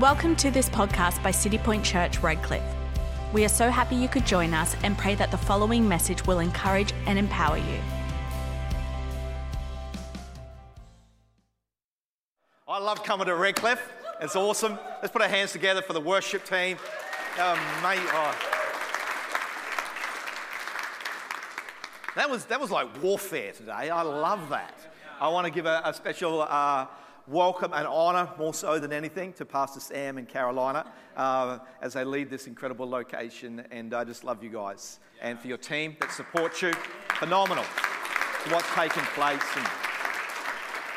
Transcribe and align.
Welcome 0.00 0.34
to 0.36 0.50
this 0.50 0.68
podcast 0.68 1.22
by 1.22 1.30
City 1.30 1.56
Point 1.56 1.84
Church, 1.84 2.18
Redcliffe. 2.18 2.64
We 3.32 3.44
are 3.44 3.48
so 3.48 3.70
happy 3.70 3.94
you 3.94 4.08
could 4.08 4.26
join 4.26 4.52
us 4.52 4.74
and 4.82 4.98
pray 4.98 5.14
that 5.14 5.30
the 5.30 5.36
following 5.36 5.88
message 5.88 6.26
will 6.26 6.40
encourage 6.40 6.92
and 7.06 7.16
empower 7.16 7.58
you. 7.58 7.78
I 12.66 12.80
love 12.80 13.04
coming 13.04 13.28
to 13.28 13.36
Redcliffe. 13.36 13.88
It's 14.20 14.34
awesome. 14.34 14.80
Let's 15.00 15.12
put 15.12 15.22
our 15.22 15.28
hands 15.28 15.52
together 15.52 15.80
for 15.80 15.92
the 15.92 16.00
worship 16.00 16.44
team. 16.44 16.76
Um, 17.40 17.56
mate, 17.80 18.00
oh. 18.02 18.36
That 22.16 22.28
was, 22.28 22.46
that 22.46 22.60
was 22.60 22.72
like 22.72 23.00
warfare 23.00 23.52
today. 23.52 23.90
I 23.90 24.02
love 24.02 24.48
that. 24.48 24.74
I 25.20 25.28
want 25.28 25.44
to 25.46 25.52
give 25.52 25.66
a, 25.66 25.82
a 25.84 25.94
special 25.94 26.42
uh, 26.42 26.86
welcome 27.26 27.72
and 27.72 27.86
honour, 27.86 28.28
more 28.38 28.52
so 28.52 28.78
than 28.78 28.92
anything, 28.92 29.32
to 29.32 29.44
Pastor 29.44 29.80
Sam 29.80 30.18
and 30.18 30.28
Carolina 30.28 30.86
uh, 31.16 31.58
as 31.80 31.94
they 31.94 32.04
lead 32.04 32.28
this 32.28 32.46
incredible 32.46 32.88
location. 32.88 33.64
And 33.70 33.94
I 33.94 34.04
just 34.04 34.24
love 34.24 34.42
you 34.42 34.50
guys. 34.50 35.00
And 35.22 35.38
for 35.38 35.48
your 35.48 35.56
team 35.56 35.96
that 36.00 36.12
supports 36.12 36.60
you, 36.60 36.72
phenomenal 37.18 37.64
what's 38.48 38.68
taking 38.74 39.02
place. 39.14 39.42
And, 39.56 39.66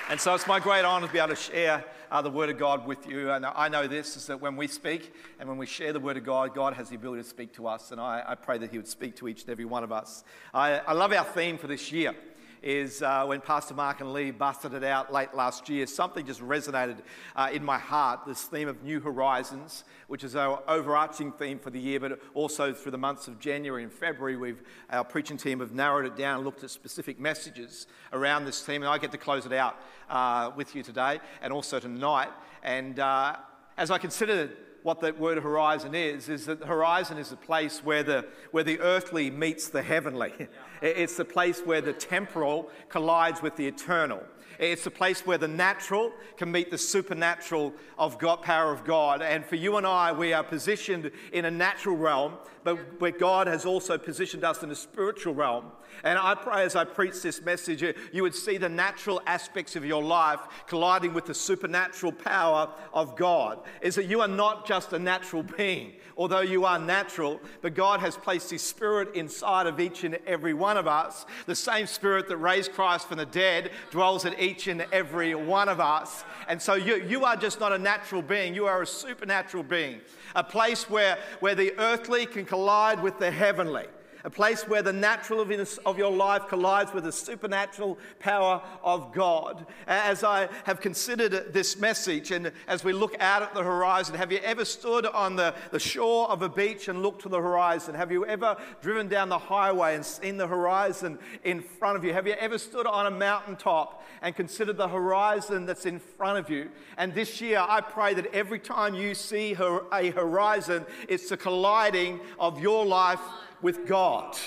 and 0.09 0.19
so 0.19 0.35
it's 0.35 0.47
my 0.47 0.59
great 0.59 0.83
honour 0.83 1.07
to 1.07 1.13
be 1.13 1.19
able 1.19 1.29
to 1.29 1.35
share 1.35 1.85
uh, 2.11 2.21
the 2.21 2.29
Word 2.29 2.49
of 2.49 2.57
God 2.57 2.85
with 2.85 3.07
you. 3.07 3.31
And 3.31 3.45
I 3.45 3.69
know 3.69 3.87
this 3.87 4.17
is 4.17 4.27
that 4.27 4.41
when 4.41 4.57
we 4.57 4.67
speak 4.67 5.13
and 5.39 5.47
when 5.47 5.57
we 5.57 5.65
share 5.65 5.93
the 5.93 5.99
Word 5.99 6.17
of 6.17 6.25
God, 6.25 6.53
God 6.53 6.73
has 6.73 6.89
the 6.89 6.95
ability 6.95 7.23
to 7.23 7.29
speak 7.29 7.53
to 7.53 7.67
us. 7.67 7.91
And 7.91 8.01
I, 8.01 8.23
I 8.27 8.35
pray 8.35 8.57
that 8.57 8.71
He 8.71 8.77
would 8.77 8.87
speak 8.87 9.15
to 9.17 9.29
each 9.29 9.43
and 9.43 9.49
every 9.49 9.65
one 9.65 9.83
of 9.83 9.93
us. 9.93 10.25
I, 10.53 10.79
I 10.79 10.91
love 10.91 11.13
our 11.13 11.23
theme 11.23 11.57
for 11.57 11.67
this 11.67 11.89
year 11.91 12.13
is 12.61 13.01
uh, 13.01 13.25
when 13.25 13.41
Pastor 13.41 13.73
Mark 13.73 14.01
and 14.01 14.13
Lee 14.13 14.31
busted 14.31 14.73
it 14.73 14.83
out 14.83 15.11
late 15.11 15.33
last 15.33 15.69
year, 15.69 15.85
something 15.85 16.25
just 16.25 16.41
resonated 16.41 16.97
uh, 17.35 17.49
in 17.51 17.63
my 17.63 17.77
heart 17.77 18.21
this 18.25 18.43
theme 18.43 18.67
of 18.67 18.83
New 18.83 18.99
Horizons, 18.99 19.83
which 20.07 20.23
is 20.23 20.35
our 20.35 20.61
overarching 20.67 21.31
theme 21.31 21.59
for 21.59 21.69
the 21.69 21.79
year, 21.79 21.99
but 21.99 22.19
also 22.33 22.73
through 22.73 22.91
the 22.91 22.97
months 22.97 23.27
of 23.27 23.39
January 23.39 23.83
and 23.83 23.91
February, 23.91 24.35
we've, 24.35 24.61
our 24.89 25.03
preaching 25.03 25.37
team 25.37 25.59
have 25.59 25.73
narrowed 25.73 26.05
it 26.05 26.15
down 26.15 26.37
and 26.37 26.45
looked 26.45 26.63
at 26.63 26.69
specific 26.69 27.19
messages 27.19 27.87
around 28.13 28.45
this 28.45 28.61
theme. 28.61 28.81
And 28.81 28.89
I 28.89 28.97
get 28.97 29.11
to 29.11 29.17
close 29.17 29.45
it 29.45 29.53
out 29.53 29.77
uh, 30.09 30.51
with 30.55 30.75
you 30.75 30.83
today 30.83 31.19
and 31.41 31.53
also 31.53 31.79
tonight. 31.79 32.29
And 32.63 32.99
uh, 32.99 33.37
as 33.77 33.91
I 33.91 33.97
consider 33.97 34.49
what 34.83 35.01
that 35.01 35.19
word 35.19 35.37
horizon 35.43 35.93
is, 35.93 36.29
is 36.29 36.45
that 36.45 36.63
horizon 36.63 37.17
is 37.17 37.31
a 37.33 37.35
place 37.35 37.83
where 37.83 38.03
the, 38.03 38.25
where 38.51 38.63
the 38.63 38.79
earthly 38.79 39.29
meets 39.29 39.67
the 39.67 39.81
heavenly. 39.81 40.31
It's 40.81 41.17
the 41.17 41.25
place 41.25 41.61
where 41.61 41.81
the 41.81 41.93
temporal 41.93 42.69
collides 42.89 43.41
with 43.41 43.55
the 43.55 43.67
eternal. 43.67 44.21
It's 44.59 44.83
the 44.83 44.91
place 44.91 45.25
where 45.25 45.37
the 45.37 45.47
natural 45.47 46.11
can 46.35 46.51
meet 46.51 46.71
the 46.71 46.77
supernatural 46.77 47.73
of 47.97 48.17
God, 48.17 48.41
power 48.41 48.71
of 48.71 48.83
God. 48.83 49.21
And 49.21 49.45
for 49.45 49.55
you 49.55 49.77
and 49.77 49.85
I, 49.85 50.11
we 50.11 50.33
are 50.33 50.43
positioned 50.43 51.11
in 51.31 51.45
a 51.45 51.51
natural 51.51 51.95
realm, 51.95 52.33
but 52.63 52.99
where 52.99 53.11
God 53.11 53.47
has 53.47 53.65
also 53.65 53.97
positioned 53.97 54.43
us 54.43 54.63
in 54.63 54.71
a 54.71 54.75
spiritual 54.75 55.35
realm. 55.35 55.65
And 56.03 56.17
I 56.17 56.35
pray 56.35 56.63
as 56.63 56.75
I 56.75 56.83
preach 56.85 57.21
this 57.21 57.41
message, 57.41 57.83
you 58.11 58.23
would 58.23 58.35
see 58.35 58.57
the 58.57 58.67
natural 58.67 59.21
aspects 59.25 59.75
of 59.75 59.85
your 59.85 60.03
life 60.03 60.39
colliding 60.67 61.13
with 61.13 61.25
the 61.25 61.33
supernatural 61.33 62.11
power 62.11 62.69
of 62.93 63.15
God. 63.15 63.59
Is 63.81 63.95
that 63.95 64.05
you 64.05 64.21
are 64.21 64.27
not 64.27 64.67
just 64.67 64.91
a 64.91 64.99
natural 64.99 65.43
being, 65.43 65.93
although 66.17 66.41
you 66.41 66.65
are 66.65 66.79
natural, 66.79 67.39
but 67.61 67.73
God 67.73 67.99
has 67.99 68.17
placed 68.17 68.49
His 68.49 68.63
Spirit 68.63 69.15
inside 69.15 69.65
of 69.65 69.79
each 69.79 70.03
and 70.03 70.15
every 70.25 70.53
one 70.53 70.66
of 70.75 70.87
us. 70.87 71.25
The 71.45 71.55
same 71.55 71.87
Spirit 71.87 72.27
that 72.27 72.37
raised 72.37 72.73
Christ 72.73 73.07
from 73.07 73.19
the 73.19 73.25
dead 73.25 73.71
dwells 73.91 74.25
in 74.25 74.37
each 74.39 74.67
and 74.67 74.85
every 74.91 75.35
one 75.35 75.69
of 75.69 75.79
us. 75.79 76.25
And 76.49 76.61
so 76.61 76.73
you, 76.73 76.95
you 76.95 77.23
are 77.23 77.37
just 77.37 77.59
not 77.59 77.71
a 77.71 77.77
natural 77.77 78.21
being, 78.21 78.53
you 78.53 78.65
are 78.65 78.81
a 78.81 78.87
supernatural 78.87 79.63
being, 79.63 80.01
a 80.35 80.43
place 80.43 80.89
where, 80.89 81.17
where 81.39 81.55
the 81.55 81.77
earthly 81.79 82.25
can 82.25 82.43
collide 82.43 83.01
with 83.01 83.19
the 83.19 83.31
heavenly 83.31 83.85
a 84.23 84.29
place 84.29 84.67
where 84.67 84.81
the 84.81 84.93
natural 84.93 85.41
of 85.41 85.97
your 85.97 86.11
life 86.11 86.47
collides 86.47 86.93
with 86.93 87.03
the 87.03 87.11
supernatural 87.11 87.97
power 88.19 88.61
of 88.83 89.13
God. 89.13 89.65
As 89.87 90.23
I 90.23 90.49
have 90.65 90.81
considered 90.81 91.53
this 91.53 91.77
message 91.77 92.31
and 92.31 92.51
as 92.67 92.83
we 92.83 92.93
look 92.93 93.15
out 93.19 93.41
at 93.41 93.53
the 93.53 93.63
horizon, 93.63 94.15
have 94.15 94.31
you 94.31 94.39
ever 94.39 94.65
stood 94.65 95.05
on 95.05 95.35
the, 95.35 95.53
the 95.71 95.79
shore 95.79 96.29
of 96.29 96.41
a 96.41 96.49
beach 96.49 96.87
and 96.87 97.01
looked 97.01 97.21
to 97.23 97.29
the 97.29 97.39
horizon? 97.39 97.95
Have 97.95 98.11
you 98.11 98.25
ever 98.25 98.57
driven 98.81 99.07
down 99.07 99.29
the 99.29 99.37
highway 99.37 99.95
and 99.95 100.05
seen 100.05 100.37
the 100.37 100.47
horizon 100.47 101.19
in 101.43 101.61
front 101.61 101.97
of 101.97 102.03
you? 102.03 102.13
Have 102.13 102.27
you 102.27 102.33
ever 102.33 102.57
stood 102.57 102.87
on 102.87 103.07
a 103.07 103.11
mountaintop 103.11 104.03
and 104.21 104.35
considered 104.35 104.77
the 104.77 104.87
horizon 104.87 105.65
that's 105.65 105.85
in 105.85 105.99
front 105.99 106.37
of 106.37 106.49
you? 106.49 106.69
And 106.97 107.13
this 107.13 107.39
year, 107.41 107.63
I 107.67 107.81
pray 107.81 108.13
that 108.15 108.33
every 108.33 108.59
time 108.59 108.95
you 108.95 109.13
see 109.13 109.51
a 109.51 110.11
horizon, 110.11 110.85
it's 111.07 111.29
the 111.29 111.37
colliding 111.37 112.19
of 112.39 112.59
your 112.59 112.85
life 112.85 113.19
with 113.61 113.87
God. 113.87 114.37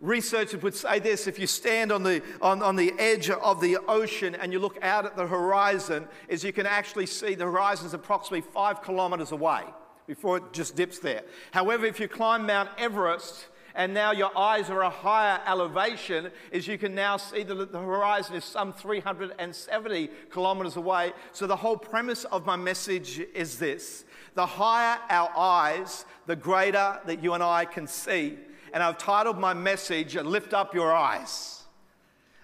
Researchers 0.00 0.62
would 0.62 0.74
say 0.74 0.98
this 0.98 1.26
if 1.26 1.38
you 1.38 1.46
stand 1.46 1.90
on 1.90 2.02
the, 2.02 2.22
on, 2.42 2.62
on 2.62 2.76
the 2.76 2.92
edge 2.98 3.30
of 3.30 3.60
the 3.60 3.78
ocean 3.88 4.34
and 4.34 4.52
you 4.52 4.58
look 4.58 4.78
out 4.82 5.06
at 5.06 5.16
the 5.16 5.26
horizon, 5.26 6.06
is 6.28 6.44
you 6.44 6.52
can 6.52 6.66
actually 6.66 7.06
see 7.06 7.34
the 7.34 7.44
horizon 7.44 7.86
is 7.86 7.94
approximately 7.94 8.42
five 8.52 8.82
kilometers 8.82 9.32
away 9.32 9.62
before 10.06 10.36
it 10.36 10.52
just 10.52 10.76
dips 10.76 10.98
there. 10.98 11.22
However, 11.50 11.86
if 11.86 11.98
you 11.98 12.08
climb 12.08 12.46
Mount 12.46 12.68
Everest, 12.78 13.46
and 13.76 13.92
now 13.92 14.10
your 14.10 14.36
eyes 14.36 14.70
are 14.70 14.82
a 14.82 14.90
higher 14.90 15.38
elevation, 15.46 16.30
is 16.50 16.66
you 16.66 16.78
can 16.78 16.94
now 16.94 17.18
see 17.18 17.42
that 17.42 17.72
the 17.72 17.78
horizon 17.78 18.34
is 18.34 18.44
some 18.44 18.72
370 18.72 20.08
kilometers 20.30 20.76
away. 20.76 21.12
So 21.32 21.46
the 21.46 21.56
whole 21.56 21.76
premise 21.76 22.24
of 22.24 22.46
my 22.46 22.56
message 22.56 23.20
is 23.34 23.58
this 23.58 24.05
the 24.36 24.46
higher 24.46 24.98
our 25.10 25.30
eyes, 25.36 26.04
the 26.26 26.36
greater 26.36 27.00
that 27.06 27.22
you 27.22 27.34
and 27.34 27.42
I 27.42 27.64
can 27.64 27.86
see. 27.86 28.38
And 28.72 28.82
I've 28.82 28.98
titled 28.98 29.38
my 29.38 29.54
message, 29.54 30.14
Lift 30.14 30.54
Up 30.54 30.74
Your 30.74 30.94
Eyes. 30.94 31.64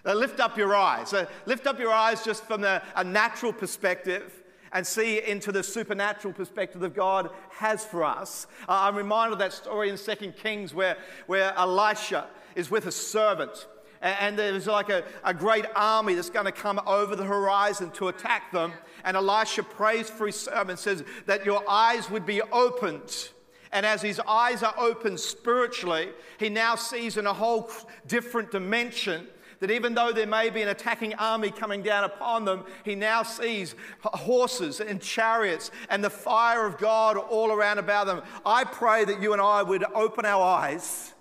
Uh, 0.04 0.14
lift 0.14 0.40
up 0.40 0.58
your 0.58 0.74
eyes. 0.74 1.12
Uh, 1.12 1.26
lift 1.46 1.66
up 1.68 1.78
your 1.78 1.92
eyes 1.92 2.24
just 2.24 2.44
from 2.44 2.60
the, 2.60 2.82
a 2.96 3.04
natural 3.04 3.52
perspective 3.52 4.42
and 4.72 4.84
see 4.84 5.22
into 5.22 5.52
the 5.52 5.62
supernatural 5.62 6.34
perspective 6.34 6.80
that 6.80 6.94
God 6.94 7.30
has 7.50 7.84
for 7.84 8.02
us. 8.02 8.48
Uh, 8.62 8.72
I'm 8.72 8.96
reminded 8.96 9.34
of 9.34 9.38
that 9.38 9.52
story 9.52 9.90
in 9.90 9.96
2 9.96 10.32
Kings 10.32 10.74
where, 10.74 10.96
where 11.26 11.54
Elisha 11.56 12.26
is 12.56 12.70
with 12.70 12.86
a 12.86 12.92
servant 12.92 13.68
and 14.02 14.36
there's 14.36 14.66
like 14.66 14.90
a, 14.90 15.04
a 15.24 15.32
great 15.32 15.64
army 15.76 16.14
that's 16.14 16.30
going 16.30 16.46
to 16.46 16.52
come 16.52 16.80
over 16.86 17.14
the 17.14 17.24
horizon 17.24 17.90
to 17.92 18.08
attack 18.08 18.50
them. 18.50 18.72
And 19.04 19.16
Elisha 19.16 19.62
prays 19.62 20.10
for 20.10 20.26
his 20.26 20.36
servant, 20.36 20.78
says 20.80 21.04
that 21.26 21.46
your 21.46 21.62
eyes 21.68 22.10
would 22.10 22.26
be 22.26 22.42
opened. 22.42 23.30
And 23.70 23.86
as 23.86 24.02
his 24.02 24.20
eyes 24.26 24.62
are 24.62 24.74
opened 24.76 25.20
spiritually, 25.20 26.10
he 26.38 26.48
now 26.48 26.74
sees 26.74 27.16
in 27.16 27.26
a 27.26 27.32
whole 27.32 27.70
different 28.06 28.50
dimension 28.50 29.28
that 29.60 29.70
even 29.70 29.94
though 29.94 30.10
there 30.10 30.26
may 30.26 30.50
be 30.50 30.60
an 30.60 30.68
attacking 30.68 31.14
army 31.14 31.52
coming 31.52 31.82
down 31.82 32.02
upon 32.02 32.44
them, 32.44 32.64
he 32.84 32.96
now 32.96 33.22
sees 33.22 33.76
horses 34.02 34.80
and 34.80 35.00
chariots 35.00 35.70
and 35.88 36.02
the 36.02 36.10
fire 36.10 36.66
of 36.66 36.76
God 36.78 37.16
all 37.16 37.52
around 37.52 37.78
about 37.78 38.06
them. 38.06 38.22
I 38.44 38.64
pray 38.64 39.04
that 39.04 39.22
you 39.22 39.32
and 39.32 39.40
I 39.40 39.62
would 39.62 39.84
open 39.94 40.24
our 40.24 40.42
eyes 40.42 41.14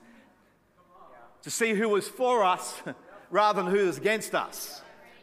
to 1.43 1.51
see 1.51 1.73
who 1.73 1.89
was 1.89 2.07
for 2.07 2.43
us 2.43 2.81
rather 3.29 3.63
than 3.63 3.71
who 3.71 3.85
was 3.85 3.97
against 3.97 4.35
us. 4.35 4.81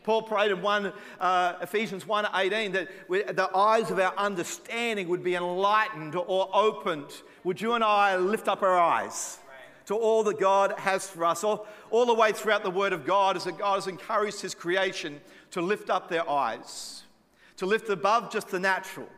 Paul 0.08 0.22
prayed 0.22 0.50
in 0.50 0.62
1, 0.62 0.92
uh, 1.20 1.54
Ephesians 1.60 2.04
1.18 2.04 2.72
that 2.72 2.88
we, 3.08 3.22
the 3.24 3.54
eyes 3.54 3.90
of 3.90 3.98
our 3.98 4.14
understanding 4.16 5.08
would 5.08 5.22
be 5.22 5.34
enlightened 5.34 6.14
or 6.14 6.48
opened. 6.54 7.12
Would 7.44 7.60
you 7.60 7.74
and 7.74 7.84
I 7.84 8.16
lift 8.16 8.48
up 8.48 8.62
our 8.62 8.78
eyes 8.78 9.38
to 9.84 9.94
all 9.94 10.24
that 10.24 10.40
God 10.40 10.72
has 10.78 11.06
for 11.06 11.26
us? 11.26 11.44
All, 11.44 11.66
all 11.90 12.06
the 12.06 12.14
way 12.14 12.32
throughout 12.32 12.62
the 12.62 12.70
Word 12.70 12.94
of 12.94 13.04
God 13.04 13.36
is 13.36 13.44
that 13.44 13.58
God 13.58 13.74
has 13.74 13.86
encouraged 13.86 14.40
His 14.40 14.54
creation 14.54 15.20
to 15.50 15.60
lift 15.60 15.90
up 15.90 16.08
their 16.08 16.28
eyes, 16.28 17.02
to 17.58 17.66
lift 17.66 17.90
above 17.90 18.32
just 18.32 18.48
the 18.48 18.58
natural. 18.58 19.08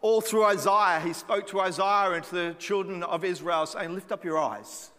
All 0.00 0.20
through 0.20 0.44
Isaiah, 0.44 1.00
he 1.00 1.12
spoke 1.12 1.46
to 1.46 1.60
Isaiah 1.60 2.10
and 2.10 2.24
to 2.24 2.34
the 2.34 2.56
children 2.58 3.04
of 3.04 3.24
Israel, 3.24 3.64
saying, 3.64 3.94
Lift 3.94 4.10
up 4.10 4.24
your 4.24 4.38
eyes 4.38 4.90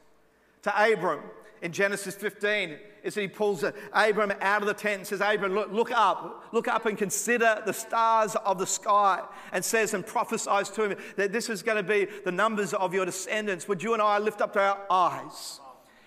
to 0.65 0.91
Abram 0.93 1.21
in 1.61 1.71
Genesis 1.71 2.15
15 2.15 2.75
is 3.03 3.13
that 3.13 3.21
he 3.21 3.27
pulls 3.27 3.63
Abram 3.93 4.33
out 4.41 4.63
of 4.63 4.67
the 4.67 4.73
tent 4.73 4.97
and 4.97 5.07
says, 5.07 5.21
Abram, 5.21 5.53
look, 5.53 5.71
look 5.71 5.91
up, 5.91 6.47
look 6.51 6.67
up 6.67 6.87
and 6.87 6.97
consider 6.97 7.61
the 7.67 7.71
stars 7.71 8.35
of 8.45 8.57
the 8.57 8.65
sky, 8.65 9.21
and 9.51 9.63
says 9.63 9.93
and 9.93 10.03
prophesies 10.03 10.69
to 10.71 10.89
him 10.89 10.97
that 11.17 11.31
this 11.31 11.49
is 11.49 11.61
going 11.61 11.77
to 11.77 11.83
be 11.83 12.07
the 12.23 12.31
numbers 12.31 12.73
of 12.73 12.95
your 12.95 13.05
descendants. 13.05 13.67
Would 13.67 13.83
you 13.83 13.93
and 13.93 14.01
I 14.01 14.17
lift 14.17 14.41
up 14.41 14.57
our 14.57 14.79
eyes? 14.89 15.59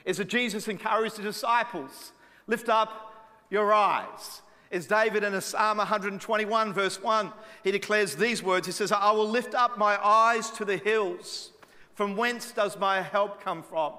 Is 0.05 0.17
that 0.17 0.27
Jesus 0.27 0.67
encouraged 0.67 1.19
the 1.19 1.23
disciples, 1.23 2.13
lift 2.49 2.69
up 2.69 3.31
your 3.51 3.73
eyes. 3.73 4.43
Is 4.73 4.89
David 4.89 5.23
in 5.23 5.41
Psalm 5.41 5.79
121, 5.79 6.73
verse 6.73 7.01
1, 7.01 7.33
he 7.63 7.71
declares 7.71 8.17
these 8.17 8.43
words 8.43 8.67
He 8.67 8.73
says, 8.73 8.91
I 8.91 9.13
will 9.13 9.29
lift 9.29 9.55
up 9.55 9.79
my 9.79 10.05
eyes 10.05 10.51
to 10.51 10.65
the 10.65 10.79
hills. 10.79 11.53
From 11.95 12.17
whence 12.17 12.51
does 12.51 12.77
my 12.77 13.03
help 13.03 13.41
come 13.41 13.63
from? 13.63 13.93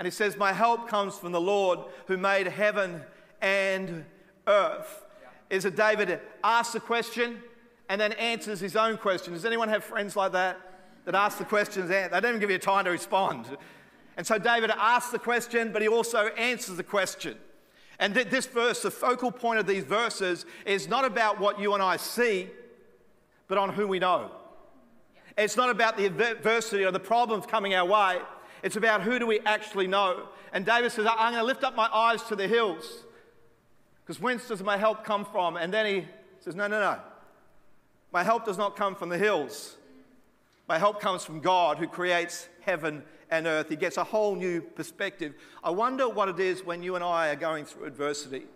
And 0.00 0.06
he 0.06 0.10
says, 0.10 0.38
My 0.38 0.54
help 0.54 0.88
comes 0.88 1.18
from 1.18 1.30
the 1.30 1.40
Lord 1.40 1.80
who 2.06 2.16
made 2.16 2.46
heaven 2.46 3.02
and 3.42 4.06
earth. 4.46 5.04
is 5.50 5.64
that 5.64 5.76
David 5.76 6.18
asks 6.42 6.74
a 6.74 6.80
question 6.80 7.42
and 7.90 8.00
then 8.00 8.12
answers 8.12 8.60
his 8.60 8.76
own 8.76 8.96
question. 8.96 9.34
Does 9.34 9.44
anyone 9.44 9.68
have 9.68 9.84
friends 9.84 10.16
like 10.16 10.32
that? 10.32 10.58
That 11.04 11.14
ask 11.14 11.36
the 11.36 11.44
questions, 11.44 11.90
they 11.90 12.08
don't 12.10 12.24
even 12.24 12.40
give 12.40 12.50
you 12.50 12.56
time 12.56 12.86
to 12.86 12.90
respond. 12.90 13.44
And 14.16 14.26
so 14.26 14.38
David 14.38 14.70
asks 14.74 15.12
the 15.12 15.18
question, 15.18 15.70
but 15.70 15.82
he 15.82 15.88
also 15.88 16.28
answers 16.28 16.78
the 16.78 16.82
question. 16.82 17.36
And 17.98 18.14
th- 18.14 18.28
this 18.28 18.46
verse, 18.46 18.80
the 18.80 18.90
focal 18.90 19.30
point 19.30 19.60
of 19.60 19.66
these 19.66 19.84
verses, 19.84 20.46
is 20.64 20.88
not 20.88 21.04
about 21.04 21.38
what 21.38 21.60
you 21.60 21.74
and 21.74 21.82
I 21.82 21.98
see, 21.98 22.48
but 23.48 23.58
on 23.58 23.68
who 23.68 23.86
we 23.86 23.98
know. 23.98 24.30
It's 25.36 25.58
not 25.58 25.68
about 25.68 25.98
the 25.98 26.06
adversity 26.06 26.84
or 26.84 26.90
the 26.90 27.00
problems 27.00 27.44
coming 27.44 27.74
our 27.74 27.84
way. 27.84 28.20
It's 28.62 28.76
about 28.76 29.02
who 29.02 29.18
do 29.18 29.26
we 29.26 29.40
actually 29.40 29.86
know. 29.86 30.28
And 30.52 30.66
David 30.66 30.92
says, 30.92 31.06
I'm 31.06 31.32
going 31.32 31.42
to 31.42 31.44
lift 31.44 31.64
up 31.64 31.74
my 31.74 31.86
eyes 31.86 32.22
to 32.24 32.36
the 32.36 32.46
hills 32.46 33.04
because 34.04 34.20
whence 34.20 34.48
does 34.48 34.62
my 34.62 34.76
help 34.76 35.04
come 35.04 35.24
from? 35.24 35.56
And 35.56 35.72
then 35.72 35.86
he 35.86 36.08
says, 36.40 36.54
No, 36.54 36.66
no, 36.66 36.80
no. 36.80 36.98
My 38.12 38.24
help 38.24 38.44
does 38.44 38.58
not 38.58 38.76
come 38.76 38.96
from 38.96 39.08
the 39.08 39.18
hills. 39.18 39.76
My 40.68 40.78
help 40.78 41.00
comes 41.00 41.24
from 41.24 41.40
God 41.40 41.78
who 41.78 41.86
creates 41.86 42.48
heaven 42.60 43.04
and 43.30 43.46
earth. 43.46 43.68
He 43.68 43.76
gets 43.76 43.96
a 43.96 44.04
whole 44.04 44.34
new 44.34 44.60
perspective. 44.60 45.34
I 45.62 45.70
wonder 45.70 46.08
what 46.08 46.28
it 46.28 46.40
is 46.40 46.64
when 46.64 46.82
you 46.82 46.96
and 46.96 47.04
I 47.04 47.28
are 47.28 47.36
going 47.36 47.64
through 47.64 47.86
adversity. 47.86 48.46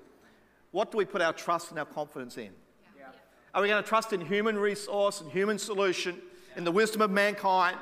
What 0.73 0.91
do 0.91 0.99
we 0.99 1.05
put 1.05 1.23
our 1.23 1.33
trust 1.33 1.71
and 1.71 1.79
our 1.79 1.85
confidence 1.85 2.37
in? 2.37 2.51
Yeah. 2.99 3.07
Are 3.55 3.63
we 3.63 3.69
going 3.69 3.83
to 3.83 3.89
trust 3.89 4.13
in 4.13 4.21
human 4.21 4.59
resource 4.59 5.21
and 5.21 5.31
human 5.31 5.59
solution, 5.59 6.21
in 6.57 6.65
the 6.65 6.73
wisdom 6.73 7.01
of 7.01 7.13
mankind, 7.13 7.79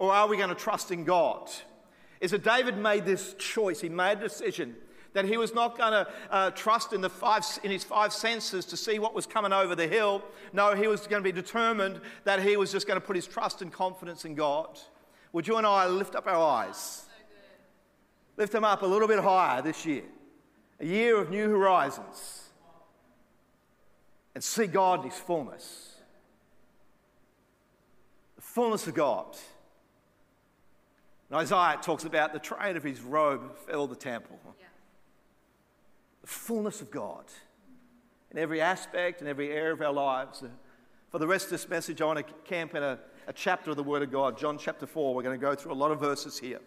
or 0.00 0.14
are 0.14 0.26
we 0.26 0.38
going 0.38 0.48
to 0.48 0.54
trust 0.54 0.90
in 0.90 1.04
God? 1.04 1.50
Is 2.22 2.30
that 2.30 2.42
David 2.42 2.78
made 2.78 3.04
this 3.04 3.34
choice, 3.34 3.82
he 3.82 3.90
made 3.90 4.18
a 4.18 4.22
decision 4.22 4.74
that 5.12 5.26
he 5.26 5.36
was 5.36 5.52
not 5.52 5.76
going 5.76 5.92
to 5.92 6.08
uh, 6.30 6.50
trust 6.52 6.92
in, 6.92 7.00
the 7.00 7.10
five, 7.10 7.44
in 7.64 7.70
his 7.70 7.84
five 7.84 8.12
senses 8.12 8.64
to 8.64 8.76
see 8.76 8.98
what 8.98 9.12
was 9.12 9.26
coming 9.26 9.52
over 9.52 9.74
the 9.74 9.86
hill. 9.86 10.22
No, 10.52 10.74
he 10.74 10.86
was 10.86 11.06
going 11.06 11.22
to 11.22 11.24
be 11.24 11.32
determined 11.32 12.00
that 12.24 12.40
he 12.42 12.56
was 12.56 12.72
just 12.72 12.86
going 12.86 12.98
to 12.98 13.04
put 13.04 13.16
his 13.16 13.26
trust 13.26 13.60
and 13.60 13.72
confidence 13.72 14.24
in 14.24 14.34
God. 14.34 14.78
Would 15.32 15.46
you 15.46 15.56
and 15.56 15.66
I 15.66 15.86
lift 15.86 16.14
up 16.14 16.26
our 16.26 16.36
eyes? 16.36 17.06
Lift 18.36 18.52
them 18.52 18.64
up 18.64 18.82
a 18.82 18.86
little 18.86 19.08
bit 19.08 19.18
higher 19.18 19.60
this 19.60 19.84
year. 19.84 20.04
A 20.78 20.86
year 20.86 21.18
of 21.18 21.28
new 21.28 21.50
horizons. 21.50 22.48
And 24.34 24.42
see 24.42 24.66
God 24.66 25.00
in 25.04 25.10
His 25.10 25.18
fullness. 25.18 25.96
The 28.36 28.42
fullness 28.42 28.86
of 28.86 28.94
God. 28.94 29.36
And 31.30 31.38
Isaiah 31.38 31.78
talks 31.80 32.04
about 32.04 32.32
the 32.32 32.38
train 32.38 32.76
of 32.76 32.82
his 32.82 33.00
robe 33.00 33.56
filled 33.56 33.90
the 33.90 33.96
temple. 33.96 34.38
The 36.20 36.26
fullness 36.26 36.82
of 36.82 36.90
God 36.90 37.24
in 38.30 38.38
every 38.38 38.60
aspect 38.60 39.20
and 39.20 39.28
every 39.28 39.50
area 39.50 39.72
of 39.72 39.80
our 39.80 39.92
lives. 39.92 40.42
For 41.08 41.18
the 41.18 41.26
rest 41.26 41.46
of 41.46 41.50
this 41.52 41.68
message, 41.68 42.02
I 42.02 42.04
want 42.04 42.18
to 42.18 42.34
camp 42.44 42.74
in 42.74 42.82
a 42.82 42.98
a 43.30 43.32
chapter 43.32 43.70
of 43.70 43.76
the 43.76 43.82
Word 43.84 44.02
of 44.02 44.10
God, 44.10 44.36
John 44.36 44.58
chapter 44.58 44.86
4. 44.86 45.14
We're 45.14 45.22
going 45.22 45.38
to 45.38 45.46
go 45.46 45.54
through 45.54 45.72
a 45.72 45.74
lot 45.74 45.92
of 45.92 46.00
verses 46.00 46.36
here. 46.36 46.58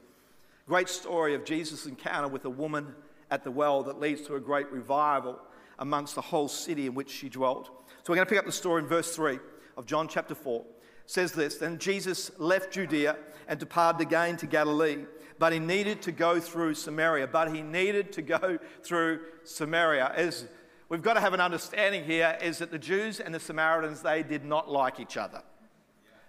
Great 0.65 0.87
story 0.87 1.35
of 1.35 1.43
Jesus' 1.43 1.85
encounter 1.85 2.29
with 2.29 2.45
a 2.45 2.49
woman 2.49 2.95
at 3.29 3.43
the 3.43 3.51
well 3.51 3.83
that 3.83 3.99
leads 3.99 4.21
to 4.21 4.35
a 4.35 4.39
great 4.39 4.71
revival 4.71 5.39
amongst 5.79 6.15
the 6.15 6.21
whole 6.21 6.47
city 6.47 6.87
in 6.87 6.95
which 6.95 7.09
she 7.09 7.27
dwelt. 7.27 7.65
So 8.03 8.13
we're 8.13 8.15
going 8.15 8.25
to 8.25 8.29
pick 8.29 8.39
up 8.39 8.45
the 8.45 8.51
story 8.53 8.81
in 8.81 8.87
verse 8.87 9.13
3 9.13 9.39
of 9.75 9.85
John 9.85 10.07
chapter 10.07 10.35
4. 10.35 10.63
Says 11.05 11.33
this 11.33 11.57
Then 11.57 11.77
Jesus 11.77 12.31
left 12.37 12.73
Judea 12.73 13.17
and 13.47 13.59
departed 13.59 14.01
again 14.01 14.37
to 14.37 14.47
Galilee, 14.47 15.05
but 15.39 15.53
he 15.53 15.59
needed 15.59 16.01
to 16.03 16.11
go 16.11 16.39
through 16.39 16.75
Samaria. 16.75 17.27
But 17.27 17.53
he 17.53 17.61
needed 17.61 18.11
to 18.13 18.21
go 18.21 18.57
through 18.83 19.21
Samaria. 19.43 20.11
As 20.15 20.45
we've 20.89 21.01
got 21.01 21.15
to 21.15 21.21
have 21.21 21.33
an 21.33 21.41
understanding 21.41 22.03
here 22.03 22.37
is 22.41 22.59
that 22.59 22.71
the 22.71 22.79
Jews 22.79 23.19
and 23.19 23.33
the 23.33 23.39
Samaritans, 23.39 24.01
they 24.01 24.23
did 24.23 24.45
not 24.45 24.71
like 24.71 24.99
each 24.99 25.17
other. 25.17 25.43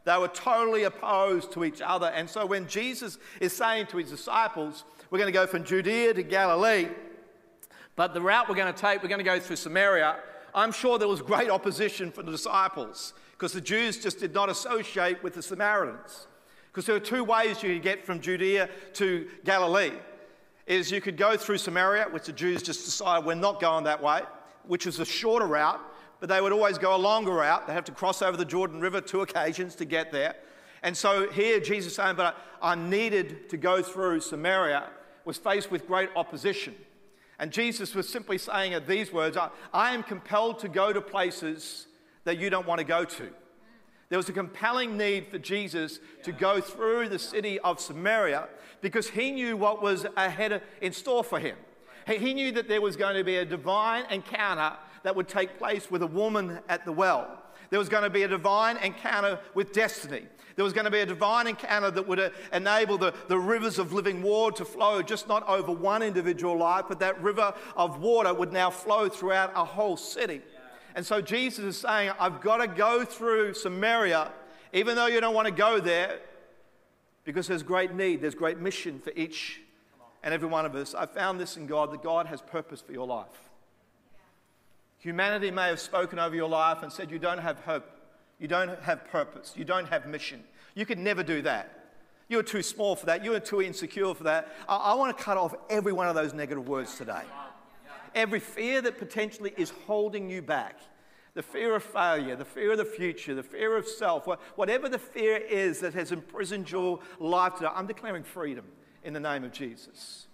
They 0.04 0.18
were 0.18 0.28
totally 0.28 0.82
opposed 0.82 1.52
to 1.52 1.64
each 1.64 1.80
other. 1.80 2.08
And 2.08 2.28
so 2.28 2.44
when 2.44 2.68
Jesus 2.68 3.16
is 3.40 3.54
saying 3.54 3.86
to 3.86 3.96
his 3.96 4.10
disciples, 4.10 4.84
we're 5.10 5.18
going 5.18 5.32
to 5.32 5.38
go 5.38 5.46
from 5.46 5.64
Judea 5.64 6.12
to 6.14 6.22
Galilee, 6.22 6.88
but 7.96 8.12
the 8.12 8.20
route 8.20 8.48
we're 8.48 8.54
going 8.54 8.72
to 8.72 8.78
take, 8.78 9.02
we're 9.02 9.08
going 9.08 9.18
to 9.18 9.24
go 9.24 9.40
through 9.40 9.56
Samaria, 9.56 10.16
I'm 10.54 10.72
sure 10.72 10.98
there 10.98 11.08
was 11.08 11.22
great 11.22 11.50
opposition 11.50 12.12
from 12.12 12.26
the 12.26 12.32
disciples 12.32 13.14
because 13.36 13.52
the 13.52 13.60
Jews 13.60 13.98
just 13.98 14.20
did 14.20 14.32
not 14.32 14.48
associate 14.48 15.20
with 15.22 15.34
the 15.34 15.42
Samaritans. 15.42 16.28
Because 16.68 16.86
there 16.86 16.94
are 16.94 17.00
two 17.00 17.24
ways 17.24 17.62
you 17.62 17.74
could 17.74 17.82
get 17.82 18.06
from 18.06 18.20
Judea 18.20 18.68
to 18.94 19.28
Galilee. 19.44 19.92
Is 20.66 20.90
you 20.90 21.00
could 21.00 21.16
go 21.16 21.36
through 21.36 21.58
Samaria, 21.58 22.06
which 22.10 22.26
the 22.26 22.32
Jews 22.32 22.62
just 22.62 22.84
decided 22.84 23.26
we're 23.26 23.34
not 23.34 23.60
going 23.60 23.84
that 23.84 24.00
way, 24.00 24.22
which 24.66 24.86
is 24.86 25.00
a 25.00 25.04
shorter 25.04 25.46
route, 25.46 25.80
but 26.20 26.28
they 26.28 26.40
would 26.40 26.52
always 26.52 26.78
go 26.78 26.94
a 26.94 26.96
longer 26.96 27.32
route. 27.32 27.66
They 27.66 27.72
have 27.72 27.84
to 27.84 27.92
cross 27.92 28.22
over 28.22 28.36
the 28.36 28.44
Jordan 28.44 28.80
River 28.80 29.00
two 29.00 29.20
occasions 29.20 29.74
to 29.76 29.84
get 29.84 30.12
there. 30.12 30.36
And 30.84 30.96
so 30.96 31.28
here, 31.28 31.58
Jesus 31.58 31.96
saying, 31.96 32.16
But 32.16 32.36
I 32.62 32.76
needed 32.76 33.48
to 33.50 33.56
go 33.56 33.82
through 33.82 34.20
Samaria, 34.20 34.84
was 35.24 35.38
faced 35.38 35.70
with 35.72 35.88
great 35.88 36.10
opposition. 36.14 36.74
And 37.40 37.50
Jesus 37.50 37.94
was 37.94 38.08
simply 38.08 38.38
saying 38.38 38.74
at 38.74 38.86
these 38.86 39.12
words, 39.12 39.36
I, 39.36 39.50
I 39.72 39.92
am 39.92 40.04
compelled 40.04 40.60
to 40.60 40.68
go 40.68 40.92
to 40.92 41.00
places 41.00 41.88
that 42.24 42.38
you 42.38 42.50
don't 42.50 42.66
want 42.66 42.78
to 42.78 42.84
go 42.84 43.04
to. 43.04 43.30
There 44.08 44.18
was 44.18 44.28
a 44.28 44.32
compelling 44.32 44.96
need 44.96 45.28
for 45.28 45.38
Jesus 45.38 45.98
to 46.22 46.32
go 46.32 46.60
through 46.60 47.08
the 47.08 47.18
city 47.18 47.58
of 47.60 47.80
Samaria 47.80 48.48
because 48.80 49.08
he 49.08 49.30
knew 49.30 49.56
what 49.56 49.82
was 49.82 50.06
ahead 50.16 50.62
in 50.80 50.92
store 50.92 51.24
for 51.24 51.38
him. 51.38 51.56
He 52.06 52.34
knew 52.34 52.52
that 52.52 52.68
there 52.68 52.82
was 52.82 52.96
going 52.96 53.16
to 53.16 53.24
be 53.24 53.36
a 53.36 53.44
divine 53.44 54.04
encounter 54.10 54.76
that 55.04 55.16
would 55.16 55.28
take 55.28 55.58
place 55.58 55.90
with 55.90 56.02
a 56.02 56.06
woman 56.06 56.60
at 56.68 56.84
the 56.84 56.92
well. 56.92 57.42
There 57.70 57.78
was 57.78 57.88
going 57.88 58.04
to 58.04 58.10
be 58.10 58.22
a 58.22 58.28
divine 58.28 58.76
encounter 58.78 59.38
with 59.54 59.72
destiny. 59.72 60.26
There 60.54 60.64
was 60.64 60.72
going 60.72 60.84
to 60.84 60.90
be 60.90 61.00
a 61.00 61.06
divine 61.06 61.46
encounter 61.46 61.90
that 61.90 62.06
would 62.06 62.20
uh, 62.20 62.30
enable 62.52 62.98
the, 62.98 63.12
the 63.28 63.38
rivers 63.38 63.78
of 63.78 63.92
living 63.92 64.22
water 64.22 64.58
to 64.58 64.64
flow 64.64 65.02
just 65.02 65.26
not 65.26 65.46
over 65.48 65.72
one 65.72 66.02
individual 66.02 66.56
life, 66.56 66.84
but 66.88 67.00
that 67.00 67.20
river 67.20 67.52
of 67.74 67.98
water 68.00 68.32
would 68.32 68.52
now 68.52 68.70
flow 68.70 69.08
throughout 69.08 69.50
a 69.56 69.64
whole 69.64 69.96
city. 69.96 70.42
And 70.94 71.04
so 71.04 71.20
Jesus 71.20 71.64
is 71.64 71.76
saying, 71.76 72.12
I've 72.20 72.40
got 72.40 72.58
to 72.58 72.68
go 72.68 73.04
through 73.04 73.54
Samaria, 73.54 74.30
even 74.72 74.94
though 74.94 75.06
you 75.06 75.20
don't 75.20 75.34
want 75.34 75.46
to 75.46 75.54
go 75.54 75.80
there, 75.80 76.20
because 77.24 77.48
there's 77.48 77.62
great 77.62 77.94
need, 77.94 78.20
there's 78.20 78.34
great 78.34 78.58
mission 78.58 79.00
for 79.00 79.12
each 79.16 79.60
and 80.22 80.32
every 80.32 80.48
one 80.48 80.64
of 80.66 80.74
us. 80.74 80.94
I 80.94 81.06
found 81.06 81.40
this 81.40 81.56
in 81.56 81.66
God 81.66 81.92
that 81.92 82.02
God 82.02 82.26
has 82.26 82.40
purpose 82.40 82.80
for 82.80 82.92
your 82.92 83.06
life. 83.06 83.50
Humanity 84.98 85.50
may 85.50 85.68
have 85.68 85.80
spoken 85.80 86.18
over 86.18 86.34
your 86.34 86.48
life 86.48 86.82
and 86.82 86.90
said, 86.90 87.10
You 87.10 87.18
don't 87.18 87.38
have 87.38 87.58
hope, 87.60 87.84
you 88.38 88.48
don't 88.48 88.80
have 88.80 89.06
purpose, 89.08 89.52
you 89.56 89.64
don't 89.64 89.88
have 89.88 90.06
mission. 90.06 90.42
You 90.74 90.86
could 90.86 90.98
never 90.98 91.22
do 91.22 91.42
that. 91.42 91.84
You're 92.28 92.42
too 92.42 92.62
small 92.62 92.96
for 92.96 93.06
that, 93.06 93.22
you're 93.22 93.38
too 93.40 93.60
insecure 93.60 94.14
for 94.14 94.24
that. 94.24 94.48
I, 94.68 94.76
I 94.76 94.94
want 94.94 95.16
to 95.16 95.22
cut 95.22 95.36
off 95.36 95.54
every 95.68 95.92
one 95.92 96.08
of 96.08 96.14
those 96.14 96.32
negative 96.32 96.66
words 96.66 96.96
today. 96.96 97.22
Every 98.14 98.40
fear 98.40 98.80
that 98.82 98.98
potentially 98.98 99.52
is 99.56 99.70
holding 99.86 100.30
you 100.30 100.42
back 100.42 100.78
the 101.34 101.42
fear 101.42 101.74
of 101.74 101.82
failure, 101.82 102.36
the 102.36 102.44
fear 102.44 102.72
of 102.72 102.78
the 102.78 102.84
future, 102.84 103.34
the 103.34 103.42
fear 103.42 103.76
of 103.76 103.88
self, 103.88 104.28
whatever 104.54 104.88
the 104.88 105.00
fear 105.00 105.36
is 105.36 105.80
that 105.80 105.92
has 105.92 106.12
imprisoned 106.12 106.70
your 106.70 107.00
life 107.18 107.56
today, 107.56 107.70
I'm 107.74 107.88
declaring 107.88 108.22
freedom 108.22 108.64
in 109.02 109.12
the 109.12 109.20
name 109.20 109.42
of 109.42 109.50
Jesus. 109.52 110.28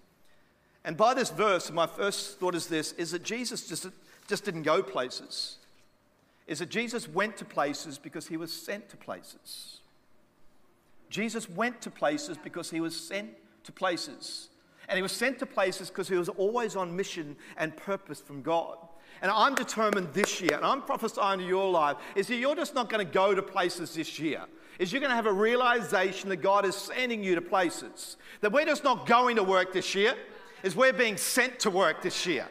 And 0.84 0.96
by 0.96 1.14
this 1.14 1.30
verse, 1.30 1.70
my 1.70 1.86
first 1.86 2.38
thought 2.38 2.54
is 2.54 2.66
this 2.66 2.92
is 2.92 3.12
that 3.12 3.22
Jesus 3.22 3.66
just 3.66 3.86
just 4.28 4.44
didn't 4.44 4.62
go 4.62 4.82
places, 4.82 5.56
is 6.46 6.60
that 6.60 6.68
Jesus 6.68 7.08
went 7.08 7.36
to 7.38 7.44
places 7.44 7.98
because 7.98 8.28
he 8.28 8.36
was 8.36 8.52
sent 8.52 8.88
to 8.90 8.96
places. 8.96 9.80
Jesus 11.08 11.48
went 11.50 11.80
to 11.80 11.90
places 11.90 12.38
because 12.38 12.70
he 12.70 12.80
was 12.80 12.98
sent 12.98 13.30
to 13.64 13.72
places. 13.72 14.48
And 14.90 14.96
he 14.96 15.02
was 15.02 15.12
sent 15.12 15.38
to 15.38 15.46
places 15.46 15.88
because 15.88 16.08
he 16.08 16.16
was 16.16 16.28
always 16.28 16.76
on 16.76 16.94
mission 16.94 17.36
and 17.56 17.74
purpose 17.76 18.20
from 18.20 18.42
God. 18.42 18.76
And 19.22 19.30
I'm 19.30 19.54
determined 19.54 20.12
this 20.12 20.40
year, 20.40 20.54
and 20.54 20.64
I'm 20.64 20.82
prophesying 20.82 21.38
to 21.38 21.46
your 21.46 21.70
life, 21.70 21.96
is 22.16 22.26
that 22.26 22.36
you're 22.36 22.56
just 22.56 22.74
not 22.74 22.90
going 22.90 23.06
to 23.06 23.12
go 23.12 23.34
to 23.34 23.42
places 23.42 23.94
this 23.94 24.18
year. 24.18 24.42
Is 24.78 24.92
you're 24.92 25.00
going 25.00 25.10
to 25.10 25.16
have 25.16 25.26
a 25.26 25.32
realization 25.32 26.28
that 26.30 26.38
God 26.38 26.64
is 26.64 26.74
sending 26.74 27.22
you 27.22 27.34
to 27.36 27.40
places. 27.40 28.16
That 28.40 28.50
we're 28.50 28.64
just 28.64 28.82
not 28.82 29.06
going 29.06 29.36
to 29.36 29.44
work 29.44 29.72
this 29.72 29.94
year, 29.94 30.14
is 30.64 30.74
we're 30.74 30.92
being 30.92 31.16
sent 31.16 31.60
to 31.60 31.70
work 31.70 32.02
this 32.02 32.26
year. 32.26 32.48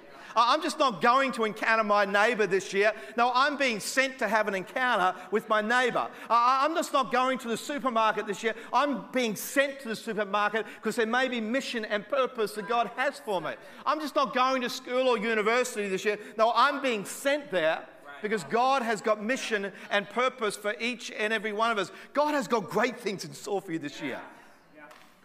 I'm 0.48 0.62
just 0.62 0.80
not 0.80 1.02
going 1.02 1.32
to 1.34 1.46
encounter 1.46 1.84
my 1.84 2.06
neighbor 2.06 2.48
this 2.48 2.74
year. 2.74 2.94
No, 3.18 3.32
I'm 3.34 3.58
being 3.58 3.80
sent 3.80 4.20
to 4.20 4.28
have 4.28 4.48
an 4.48 4.56
encounter 4.56 5.18
with 5.32 5.50
my 5.50 5.62
neighbor. 5.62 6.08
I'm 6.30 6.76
just 6.76 6.94
not 6.94 7.12
going 7.12 7.38
to 7.40 7.48
the 7.48 7.58
supermarket 7.58 8.28
this 8.28 8.44
year. 8.44 8.56
I'm 8.72 9.06
being 9.12 9.36
sent 9.36 9.80
to 9.82 9.90
the 9.90 9.96
supermarket 9.96 10.66
because 10.76 10.96
there 10.96 11.08
may 11.08 11.28
be 11.28 11.42
mission 11.42 11.86
and 11.86 12.08
purpose 12.08 12.54
that 12.54 12.68
God 12.68 12.92
has 12.96 13.20
for 13.20 13.42
me. 13.42 13.52
I'm 13.86 14.00
just 14.00 14.16
not 14.16 14.34
going 14.34 14.62
to 14.62 14.70
school 14.70 15.08
or 15.08 15.18
university 15.18 15.90
this 15.90 16.06
year. 16.06 16.20
No, 16.38 16.52
I'm 16.56 16.82
being 16.82 17.06
sent 17.06 17.52
there 17.52 17.86
because 18.22 18.44
God 18.44 18.82
has 18.82 19.02
got 19.02 19.24
mission 19.24 19.72
and 19.90 20.10
purpose 20.10 20.56
for 20.56 20.76
each 20.80 21.12
and 21.12 21.32
every 21.32 21.54
one 21.54 21.72
of 21.72 21.78
us. 21.78 21.92
God 22.14 22.34
has 22.34 22.48
got 22.48 22.70
great 22.70 23.00
things 23.00 23.24
in 23.24 23.34
store 23.34 23.62
for 23.62 23.72
you 23.72 23.80
this 23.80 24.02
year. 24.02 24.20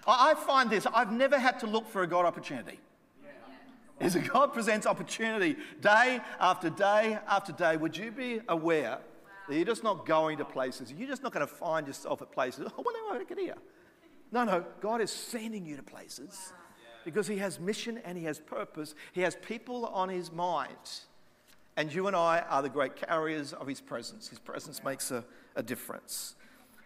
I 0.06 0.34
find 0.34 0.68
this, 0.70 0.86
I've 0.92 1.12
never 1.12 1.38
had 1.38 1.58
to 1.60 1.66
look 1.66 1.88
for 1.88 2.02
a 2.02 2.06
God 2.06 2.26
opportunity. 2.26 2.78
Is 4.04 4.12
that 4.12 4.30
God 4.30 4.52
presents 4.52 4.86
opportunity 4.86 5.56
day 5.80 6.20
after 6.38 6.68
day 6.68 7.18
after 7.26 7.52
day. 7.52 7.76
Would 7.76 7.96
you 7.96 8.10
be 8.10 8.40
aware 8.48 8.98
that 9.48 9.56
you're 9.56 9.64
just 9.64 9.82
not 9.82 10.04
going 10.04 10.38
to 10.38 10.44
places? 10.44 10.92
You're 10.92 11.08
just 11.08 11.22
not 11.22 11.32
going 11.32 11.46
to 11.46 11.52
find 11.52 11.86
yourself 11.86 12.20
at 12.20 12.30
places. 12.30 12.68
Oh, 12.78 12.82
well, 12.84 12.94
no, 13.12 13.18
I 13.18 13.24
get 13.24 13.38
here. 13.38 13.56
No, 14.30 14.44
no, 14.44 14.64
God 14.80 15.00
is 15.00 15.10
sending 15.10 15.64
you 15.64 15.76
to 15.76 15.82
places 15.82 16.52
because 17.04 17.26
He 17.26 17.38
has 17.38 17.58
mission 17.58 17.98
and 18.04 18.18
He 18.18 18.24
has 18.24 18.38
purpose. 18.38 18.94
He 19.12 19.22
has 19.22 19.36
people 19.36 19.86
on 19.86 20.10
His 20.10 20.30
mind. 20.30 20.76
And 21.76 21.92
you 21.92 22.06
and 22.06 22.14
I 22.14 22.40
are 22.48 22.62
the 22.62 22.68
great 22.68 22.96
carriers 22.96 23.52
of 23.52 23.66
His 23.66 23.80
presence. 23.80 24.28
His 24.28 24.38
presence 24.38 24.84
makes 24.84 25.10
a, 25.10 25.24
a 25.56 25.62
difference. 25.62 26.34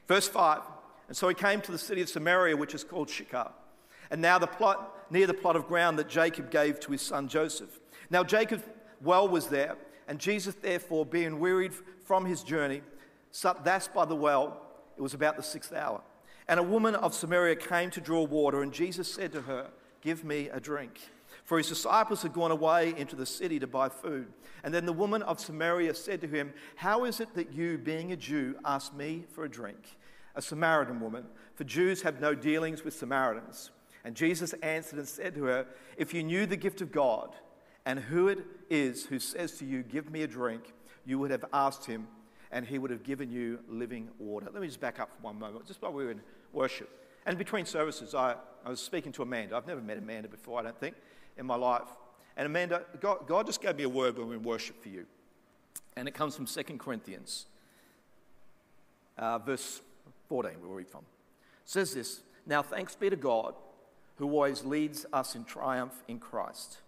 Verse 0.06 0.28
5 0.28 0.60
And 1.08 1.16
so 1.16 1.28
He 1.28 1.34
came 1.34 1.60
to 1.62 1.72
the 1.72 1.78
city 1.78 2.00
of 2.00 2.08
Samaria, 2.08 2.56
which 2.56 2.74
is 2.74 2.84
called 2.84 3.10
Sychar 3.10 3.50
and 4.10 4.20
now 4.20 4.38
the 4.38 4.46
plot, 4.46 5.10
near 5.10 5.26
the 5.26 5.34
plot 5.34 5.56
of 5.56 5.66
ground 5.66 5.98
that 5.98 6.08
Jacob 6.08 6.50
gave 6.50 6.80
to 6.80 6.92
his 6.92 7.02
son 7.02 7.28
Joseph. 7.28 7.80
Now 8.10 8.24
Jacob's 8.24 8.64
well 9.00 9.28
was 9.28 9.48
there, 9.48 9.76
and 10.06 10.18
Jesus, 10.18 10.54
therefore, 10.54 11.04
being 11.04 11.38
wearied 11.38 11.72
from 12.04 12.24
his 12.24 12.42
journey, 12.42 12.82
sat 13.30 13.64
thus 13.64 13.88
by 13.88 14.04
the 14.04 14.16
well. 14.16 14.62
It 14.96 15.02
was 15.02 15.14
about 15.14 15.36
the 15.36 15.42
sixth 15.42 15.72
hour. 15.72 16.00
And 16.48 16.58
a 16.58 16.62
woman 16.62 16.94
of 16.94 17.14
Samaria 17.14 17.56
came 17.56 17.90
to 17.90 18.00
draw 18.00 18.24
water, 18.24 18.62
and 18.62 18.72
Jesus 18.72 19.12
said 19.12 19.32
to 19.32 19.42
her, 19.42 19.68
Give 20.00 20.24
me 20.24 20.48
a 20.48 20.60
drink. 20.60 20.98
For 21.44 21.58
his 21.58 21.68
disciples 21.68 22.22
had 22.22 22.32
gone 22.32 22.50
away 22.50 22.94
into 22.96 23.16
the 23.16 23.26
city 23.26 23.58
to 23.58 23.66
buy 23.66 23.88
food. 23.88 24.28
And 24.64 24.72
then 24.72 24.86
the 24.86 24.92
woman 24.92 25.22
of 25.22 25.40
Samaria 25.40 25.94
said 25.94 26.20
to 26.22 26.26
him, 26.26 26.52
How 26.76 27.04
is 27.04 27.20
it 27.20 27.34
that 27.34 27.52
you, 27.52 27.78
being 27.78 28.12
a 28.12 28.16
Jew, 28.16 28.56
ask 28.64 28.94
me 28.94 29.24
for 29.34 29.44
a 29.44 29.48
drink? 29.48 29.96
A 30.34 30.42
Samaritan 30.42 31.00
woman, 31.00 31.24
for 31.54 31.64
Jews 31.64 32.02
have 32.02 32.20
no 32.20 32.34
dealings 32.34 32.84
with 32.84 32.94
Samaritans. 32.94 33.70
And 34.04 34.14
Jesus 34.14 34.52
answered 34.62 34.98
and 34.98 35.08
said 35.08 35.34
to 35.34 35.44
her, 35.44 35.66
If 35.96 36.14
you 36.14 36.22
knew 36.22 36.46
the 36.46 36.56
gift 36.56 36.80
of 36.80 36.92
God 36.92 37.34
and 37.84 37.98
who 37.98 38.28
it 38.28 38.38
is 38.70 39.06
who 39.06 39.18
says 39.18 39.52
to 39.58 39.64
you, 39.64 39.82
Give 39.82 40.10
me 40.10 40.22
a 40.22 40.26
drink, 40.26 40.72
you 41.04 41.18
would 41.18 41.30
have 41.30 41.44
asked 41.52 41.86
him, 41.86 42.06
and 42.50 42.66
he 42.66 42.78
would 42.78 42.90
have 42.90 43.02
given 43.02 43.30
you 43.30 43.58
living 43.68 44.08
water. 44.18 44.48
Let 44.52 44.62
me 44.62 44.68
just 44.68 44.80
back 44.80 45.00
up 45.00 45.10
for 45.16 45.22
one 45.22 45.38
moment, 45.38 45.66
just 45.66 45.82
while 45.82 45.92
we 45.92 46.04
were 46.04 46.12
in 46.12 46.20
worship. 46.52 46.88
And 47.26 47.36
between 47.36 47.66
services, 47.66 48.14
I, 48.14 48.36
I 48.64 48.70
was 48.70 48.80
speaking 48.80 49.12
to 49.12 49.22
Amanda. 49.22 49.56
I've 49.56 49.66
never 49.66 49.80
met 49.80 49.98
Amanda 49.98 50.28
before, 50.28 50.60
I 50.60 50.62
don't 50.62 50.78
think, 50.78 50.96
in 51.36 51.44
my 51.44 51.56
life. 51.56 51.88
And 52.36 52.46
Amanda, 52.46 52.84
God, 53.00 53.26
God 53.26 53.46
just 53.46 53.60
gave 53.60 53.76
me 53.76 53.82
a 53.82 53.88
word 53.88 54.16
when 54.16 54.28
we 54.28 54.36
were 54.36 54.40
in 54.40 54.42
worship 54.42 54.80
for 54.82 54.88
you. 54.88 55.04
And 55.96 56.06
it 56.06 56.14
comes 56.14 56.36
from 56.36 56.46
2 56.46 56.62
Corinthians, 56.78 57.46
uh, 59.18 59.38
verse 59.38 59.82
14, 60.28 60.52
where 60.52 60.68
we'll 60.68 60.78
read 60.78 60.88
from. 60.88 61.00
It 61.00 61.70
says 61.70 61.92
this 61.92 62.22
Now 62.46 62.62
thanks 62.62 62.94
be 62.94 63.10
to 63.10 63.16
God 63.16 63.54
who 64.18 64.30
always 64.30 64.64
leads 64.64 65.06
us 65.12 65.34
in 65.34 65.44
triumph 65.44 66.02
in 66.08 66.18
Christ, 66.18 66.78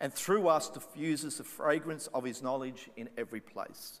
and 0.00 0.12
through 0.12 0.48
us 0.48 0.70
diffuses 0.70 1.38
the 1.38 1.44
fragrance 1.44 2.06
of 2.14 2.24
his 2.24 2.42
knowledge 2.42 2.88
in 2.96 3.08
every 3.18 3.40
place. 3.40 4.00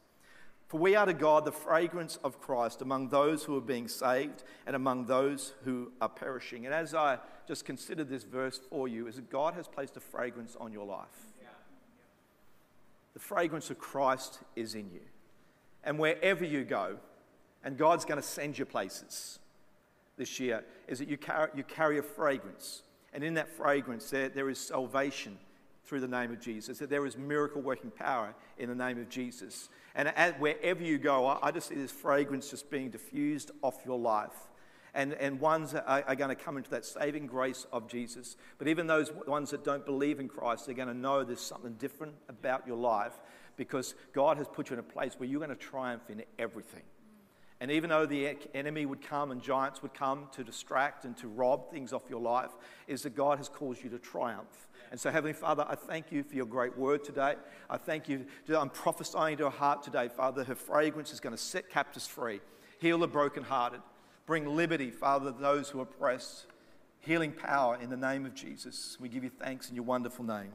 For 0.68 0.78
we 0.78 0.94
are 0.94 1.04
to 1.04 1.12
God 1.12 1.44
the 1.44 1.52
fragrance 1.52 2.16
of 2.22 2.40
Christ 2.40 2.80
among 2.80 3.08
those 3.08 3.42
who 3.42 3.56
are 3.56 3.60
being 3.60 3.88
saved 3.88 4.44
and 4.68 4.76
among 4.76 5.06
those 5.06 5.52
who 5.64 5.90
are 6.00 6.08
perishing. 6.08 6.64
And 6.64 6.72
as 6.72 6.94
I 6.94 7.18
just 7.48 7.64
considered 7.64 8.08
this 8.08 8.22
verse 8.22 8.60
for 8.70 8.86
you, 8.86 9.08
is 9.08 9.16
that 9.16 9.30
God 9.30 9.54
has 9.54 9.66
placed 9.66 9.96
a 9.96 10.00
fragrance 10.00 10.56
on 10.60 10.72
your 10.72 10.86
life. 10.86 11.08
The 13.14 13.18
fragrance 13.18 13.68
of 13.68 13.80
Christ 13.80 14.38
is 14.54 14.76
in 14.76 14.90
you. 14.92 15.00
And 15.82 15.98
wherever 15.98 16.44
you 16.44 16.62
go, 16.62 16.98
and 17.64 17.76
God's 17.76 18.04
going 18.04 18.20
to 18.20 18.26
send 18.26 18.56
you 18.56 18.64
places 18.64 19.40
this 20.20 20.38
year 20.38 20.62
is 20.86 21.00
that 21.00 21.08
you 21.08 21.16
carry, 21.16 21.50
you 21.56 21.64
carry 21.64 21.98
a 21.98 22.02
fragrance. 22.02 22.82
And 23.12 23.24
in 23.24 23.34
that 23.34 23.48
fragrance, 23.48 24.10
there, 24.10 24.28
there 24.28 24.48
is 24.50 24.58
salvation 24.58 25.38
through 25.84 26.00
the 26.00 26.08
name 26.08 26.30
of 26.30 26.38
Jesus, 26.38 26.78
that 26.78 26.90
there 26.90 27.06
is 27.06 27.16
miracle 27.16 27.60
working 27.60 27.90
power 27.90 28.34
in 28.58 28.68
the 28.68 28.74
name 28.74 29.00
of 29.00 29.08
Jesus. 29.08 29.70
And 29.96 30.08
as, 30.08 30.34
wherever 30.34 30.84
you 30.84 30.98
go, 30.98 31.26
I, 31.26 31.48
I, 31.48 31.50
just 31.50 31.68
see 31.68 31.74
this 31.74 31.90
fragrance 31.90 32.50
just 32.50 32.70
being 32.70 32.90
diffused 32.90 33.50
off 33.62 33.78
your 33.84 33.98
life. 33.98 34.48
And, 34.94 35.14
and 35.14 35.40
ones 35.40 35.74
are, 35.74 36.04
are 36.06 36.14
going 36.14 36.28
to 36.28 36.36
come 36.36 36.56
into 36.56 36.70
that 36.70 36.84
saving 36.84 37.26
grace 37.26 37.66
of 37.72 37.88
Jesus. 37.88 38.36
But 38.58 38.68
even 38.68 38.86
those 38.86 39.10
ones 39.26 39.50
that 39.50 39.64
don't 39.64 39.84
believe 39.86 40.20
in 40.20 40.28
Christ, 40.28 40.66
they're 40.66 40.74
going 40.74 40.88
to 40.88 40.94
know 40.94 41.24
there's 41.24 41.40
something 41.40 41.74
different 41.74 42.14
about 42.28 42.66
your 42.66 42.76
life 42.76 43.14
because 43.56 43.94
God 44.12 44.36
has 44.36 44.46
put 44.46 44.70
you 44.70 44.74
in 44.74 44.80
a 44.80 44.84
place 44.84 45.14
where 45.16 45.28
you're 45.28 45.40
going 45.40 45.50
to 45.50 45.56
triumph 45.56 46.08
in 46.08 46.22
everything. 46.38 46.82
And 47.60 47.70
even 47.70 47.90
though 47.90 48.06
the 48.06 48.36
enemy 48.54 48.86
would 48.86 49.02
come 49.02 49.30
and 49.30 49.42
giants 49.42 49.82
would 49.82 49.92
come 49.92 50.28
to 50.32 50.42
distract 50.42 51.04
and 51.04 51.14
to 51.18 51.28
rob 51.28 51.70
things 51.70 51.92
off 51.92 52.02
your 52.08 52.20
life, 52.20 52.50
is 52.86 53.02
that 53.02 53.14
God 53.14 53.36
has 53.36 53.50
caused 53.50 53.84
you 53.84 53.90
to 53.90 53.98
triumph. 53.98 54.68
And 54.90 54.98
so, 54.98 55.10
Heavenly 55.10 55.34
Father, 55.34 55.66
I 55.68 55.74
thank 55.74 56.10
you 56.10 56.22
for 56.22 56.34
your 56.34 56.46
great 56.46 56.76
word 56.76 57.04
today. 57.04 57.34
I 57.68 57.76
thank 57.76 58.08
you. 58.08 58.24
I'm 58.48 58.70
prophesying 58.70 59.36
to 59.38 59.44
her 59.44 59.50
heart 59.50 59.82
today, 59.82 60.08
Father. 60.08 60.42
Her 60.42 60.54
fragrance 60.54 61.12
is 61.12 61.20
going 61.20 61.36
to 61.36 61.40
set 61.40 61.68
captives 61.68 62.06
free, 62.06 62.40
heal 62.80 62.98
the 62.98 63.06
brokenhearted, 63.06 63.82
bring 64.24 64.46
liberty, 64.46 64.90
Father, 64.90 65.30
to 65.30 65.38
those 65.38 65.68
who 65.68 65.80
are 65.80 65.82
oppressed, 65.82 66.46
healing 67.00 67.30
power 67.30 67.78
in 67.80 67.90
the 67.90 67.96
name 67.96 68.24
of 68.24 68.34
Jesus. 68.34 68.96
We 68.98 69.10
give 69.10 69.22
you 69.22 69.30
thanks 69.30 69.68
in 69.68 69.76
your 69.76 69.84
wonderful 69.84 70.24
name. 70.24 70.52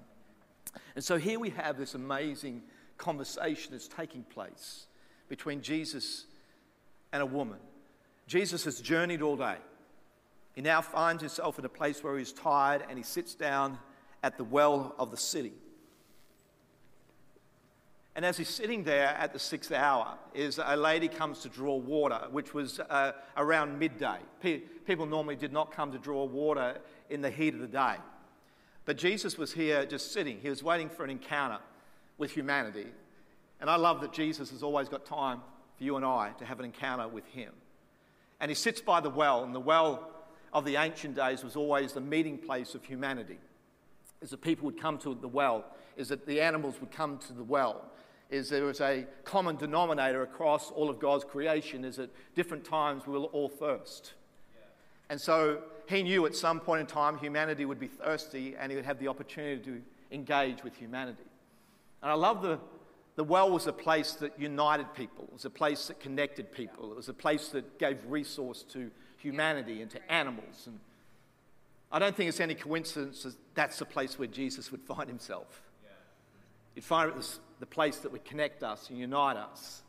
And 0.96 1.04
so, 1.04 1.18
here 1.18 1.40
we 1.40 1.52
have 1.52 1.78
this 1.78 1.94
amazing 1.94 2.64
conversation 2.98 3.74
that's 3.74 3.88
taking 3.88 4.24
place 4.24 4.88
between 5.30 5.62
Jesus 5.62 6.26
and 7.16 7.22
a 7.22 7.26
woman. 7.26 7.60
Jesus 8.28 8.66
has 8.66 8.82
journeyed 8.82 9.22
all 9.22 9.38
day. 9.38 9.56
He 10.54 10.62
now 10.62 10.82
finds 10.82 11.22
himself 11.22 11.58
in 11.58 11.64
a 11.64 11.70
place 11.70 12.04
where 12.04 12.18
he's 12.18 12.34
tired 12.34 12.84
and 12.90 12.98
he 12.98 13.06
sits 13.06 13.36
down 13.36 13.80
at 14.22 14.36
the 14.36 14.44
well 14.44 14.94
of 15.00 15.12
the 15.12 15.18
city. 15.18 15.54
And 18.18 18.26
as 18.26 18.36
he's 18.36 18.50
sitting 18.50 18.84
there 18.84 19.16
at 19.18 19.32
the 19.32 19.40
sixth 19.40 19.72
hour, 19.72 20.18
is 20.34 20.60
a 20.62 20.76
lady 20.76 21.08
comes 21.08 21.40
to 21.44 21.50
draw 21.50 21.78
water, 21.78 22.20
which 22.32 22.54
was 22.54 22.82
uh, 22.82 23.14
around 23.38 23.80
midday. 23.80 24.18
people 24.86 25.06
normally 25.06 25.38
did 25.38 25.54
not 25.54 25.72
come 25.72 25.94
to 25.94 25.98
draw 25.98 26.26
water 26.26 26.80
in 27.10 27.22
the 27.22 27.30
heat 27.30 27.54
of 27.54 27.62
the 27.62 27.68
day. 27.68 27.96
But 28.84 28.98
Jesus 28.98 29.38
was 29.38 29.54
here 29.54 29.86
just 29.86 30.12
sitting. 30.12 30.40
He 30.42 30.50
was 30.50 30.64
waiting 30.64 30.90
for 30.90 31.06
an 31.06 31.12
encounter 31.12 31.60
with 32.18 32.32
humanity. 32.32 32.88
And 33.62 33.70
I 33.70 33.78
love 33.78 34.02
that 34.02 34.12
Jesus 34.12 34.50
has 34.52 34.64
always 34.64 34.90
got 34.90 35.06
time 35.06 35.40
for 35.78 35.84
you 35.84 35.96
and 35.96 36.06
I 36.06 36.32
to 36.40 36.46
have 36.46 36.60
an 36.60 36.66
encounter 36.66 37.08
with 37.08 37.26
Him. 37.28 37.52
And 38.40 38.50
He 38.50 38.56
sits 38.56 38.82
by 38.82 39.00
the 39.00 39.10
well, 39.10 39.44
and 39.44 39.54
the 39.54 39.60
well 39.60 40.10
of 40.54 40.66
the 40.66 40.78
ancient 40.78 41.16
days 41.16 41.44
was 41.44 41.56
always 41.56 41.94
the 41.94 42.02
meeting 42.02 42.38
place 42.38 42.76
of 42.76 42.84
humanity. 42.84 43.38
As 44.22 44.30
the 44.30 44.38
people 44.38 44.66
would 44.66 44.80
come 44.80 44.98
to 45.00 45.14
the 45.14 45.28
well, 45.28 45.66
is 45.98 46.10
that 46.10 46.26
the 46.26 46.42
animals 46.42 46.76
would 46.80 46.92
come 46.92 47.18
to 47.20 47.34
the 47.34 47.44
well, 47.44 47.84
is 48.30 48.50
there 48.50 48.64
was 48.64 48.82
a 48.82 49.06
common 49.24 49.56
denominator 49.56 50.24
across 50.24 50.72
all 50.72 50.90
of 50.90 51.00
God's 51.00 51.24
creation, 51.24 51.86
is 51.86 52.00
at 52.00 52.10
different 52.36 52.66
times 52.66 53.06
we 53.06 53.14
will 53.14 53.26
all 53.26 53.50
thirst. 53.50 54.14
And 55.10 55.22
so 55.22 55.62
he 55.88 56.02
knew 56.04 56.26
at 56.26 56.36
some 56.36 56.60
point 56.60 56.82
in 56.82 56.88
time 56.88 57.18
humanity 57.18 57.66
would 57.66 57.80
be 57.80 57.88
thirsty 57.88 58.56
and 58.60 58.72
he 58.72 58.76
would 58.76 58.86
have 58.86 59.00
the 59.00 59.08
opportunity 59.08 59.64
to 59.64 59.82
engage 60.12 60.64
with 60.64 60.76
humanity. 60.76 61.24
And 62.02 62.12
I 62.12 62.16
love 62.16 62.42
the 62.42 62.60
the 63.16 63.24
well 63.24 63.50
was 63.50 63.68
a 63.68 63.74
place 63.74 64.14
that 64.14 64.40
united 64.40 64.94
people, 64.94 65.26
it 65.26 65.34
was 65.34 65.46
a 65.46 65.50
place 65.50 65.88
that 65.88 66.00
connected 66.00 66.52
people, 66.52 66.92
it 66.92 66.96
was 66.96 67.10
a 67.10 67.14
place 67.14 67.50
that 67.50 67.80
gave 67.80 68.00
resource 68.08 68.64
to 68.74 68.92
humanity 69.18 69.82
and 69.82 69.90
to 69.92 70.12
animals. 70.12 70.68
And 70.68 70.80
I 71.92 72.00
don't 72.00 72.16
think 72.16 72.30
it's 72.30 72.40
any 72.40 72.56
coincidence 72.56 73.24
that 73.24 73.36
that's 73.54 73.80
the 73.80 73.86
place 73.86 74.20
where 74.20 74.28
Jesus 74.28 74.72
would 74.72 74.82
find 74.82 75.08
himself. 75.08 75.62
You'd 76.76 76.84
find 76.84 77.10
it 77.10 77.16
was 77.16 77.40
the 77.60 77.66
place 77.66 78.00
that 78.00 78.12
would 78.12 78.26
connect 78.26 78.62
us 78.62 78.90
and 78.90 79.00
unite 79.00 79.38
us, 79.38 79.82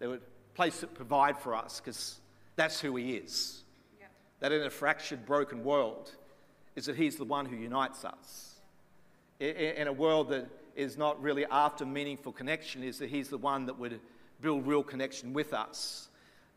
the 0.00 0.20
place 0.54 0.80
that 0.80 0.92
provide 0.92 1.38
for 1.38 1.54
us, 1.54 1.80
because 1.80 2.18
that's 2.56 2.80
who 2.80 2.96
he 2.96 3.14
is. 3.14 3.62
That 4.40 4.52
in 4.52 4.62
a 4.62 4.70
fractured, 4.70 5.24
broken 5.24 5.62
world, 5.62 6.10
is 6.74 6.86
that 6.86 6.96
he's 6.96 7.16
the 7.16 7.24
one 7.24 7.46
who 7.46 7.56
unites 7.56 8.04
us. 8.04 8.56
In 9.38 9.86
a 9.86 9.92
world 9.92 10.30
that 10.30 10.48
is 10.76 10.96
not 10.98 11.20
really 11.22 11.46
after 11.46 11.84
meaningful 11.84 12.32
connection, 12.32 12.82
is 12.82 12.98
that 12.98 13.10
He's 13.10 13.28
the 13.28 13.38
one 13.38 13.66
that 13.66 13.78
would 13.78 14.00
build 14.40 14.66
real 14.66 14.82
connection 14.82 15.32
with 15.32 15.52
us. 15.52 16.08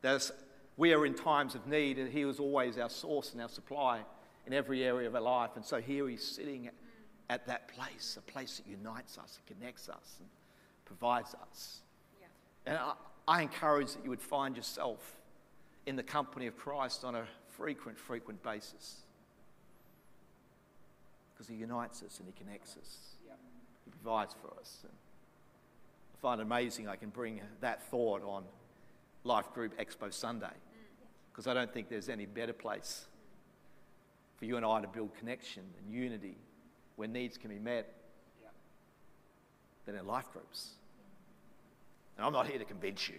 That 0.01 0.29
we 0.77 0.93
are 0.93 1.05
in 1.05 1.13
times 1.13 1.55
of 1.55 1.65
need, 1.67 1.97
and 1.97 2.11
He 2.11 2.25
was 2.25 2.39
always 2.39 2.77
our 2.77 2.89
source 2.89 3.31
and 3.31 3.41
our 3.41 3.49
supply 3.49 4.01
in 4.45 4.53
every 4.53 4.83
area 4.83 5.07
of 5.07 5.15
our 5.15 5.21
life. 5.21 5.51
And 5.55 5.65
so 5.65 5.79
here 5.79 6.07
He's 6.07 6.23
sitting 6.23 6.69
at 7.29 7.47
that 7.47 7.67
place, 7.69 8.17
a 8.17 8.31
place 8.31 8.57
that 8.57 8.69
unites 8.69 9.17
us 9.17 9.39
and 9.39 9.57
connects 9.57 9.87
us 9.87 10.17
and 10.19 10.27
provides 10.85 11.35
us. 11.35 11.81
Yeah. 12.19 12.27
And 12.65 12.77
I, 12.77 12.93
I 13.27 13.41
encourage 13.41 13.93
that 13.93 14.03
you 14.03 14.09
would 14.09 14.21
find 14.21 14.55
yourself 14.55 15.17
in 15.85 15.95
the 15.95 16.03
company 16.03 16.47
of 16.47 16.57
Christ 16.57 17.05
on 17.05 17.15
a 17.15 17.23
frequent, 17.47 17.97
frequent 17.97 18.41
basis. 18.43 18.97
Because 21.33 21.47
He 21.47 21.55
unites 21.55 22.03
us 22.03 22.19
and 22.19 22.27
He 22.27 22.33
connects 22.43 22.75
us. 22.75 23.15
He 23.89 24.03
provides 24.03 24.35
for 24.41 24.53
us. 24.59 24.79
And 24.83 24.91
I 24.91 26.21
find 26.21 26.39
it 26.39 26.43
amazing 26.43 26.87
I 26.87 26.95
can 26.95 27.09
bring 27.09 27.41
that 27.61 27.89
thought 27.89 28.21
on 28.23 28.43
Life 29.23 29.51
Group 29.53 29.77
Expo 29.79 30.13
Sunday 30.13 30.45
mm. 30.47 31.07
because 31.31 31.47
I 31.47 31.53
don't 31.53 31.73
think 31.73 31.89
there's 31.89 32.09
any 32.09 32.25
better 32.25 32.53
place 32.53 33.05
for 34.37 34.45
you 34.45 34.57
and 34.57 34.65
I 34.65 34.81
to 34.81 34.87
build 34.87 35.15
connection 35.17 35.63
and 35.79 35.93
unity 35.93 36.37
where 36.95 37.07
needs 37.07 37.37
can 37.37 37.49
be 37.49 37.59
met 37.59 37.93
than 39.85 39.95
in 39.95 40.05
life 40.05 40.31
groups. 40.31 40.71
And 42.17 42.25
I'm 42.25 42.33
not 42.33 42.47
here 42.47 42.59
to 42.59 42.65
convince 42.65 43.07
you. 43.09 43.15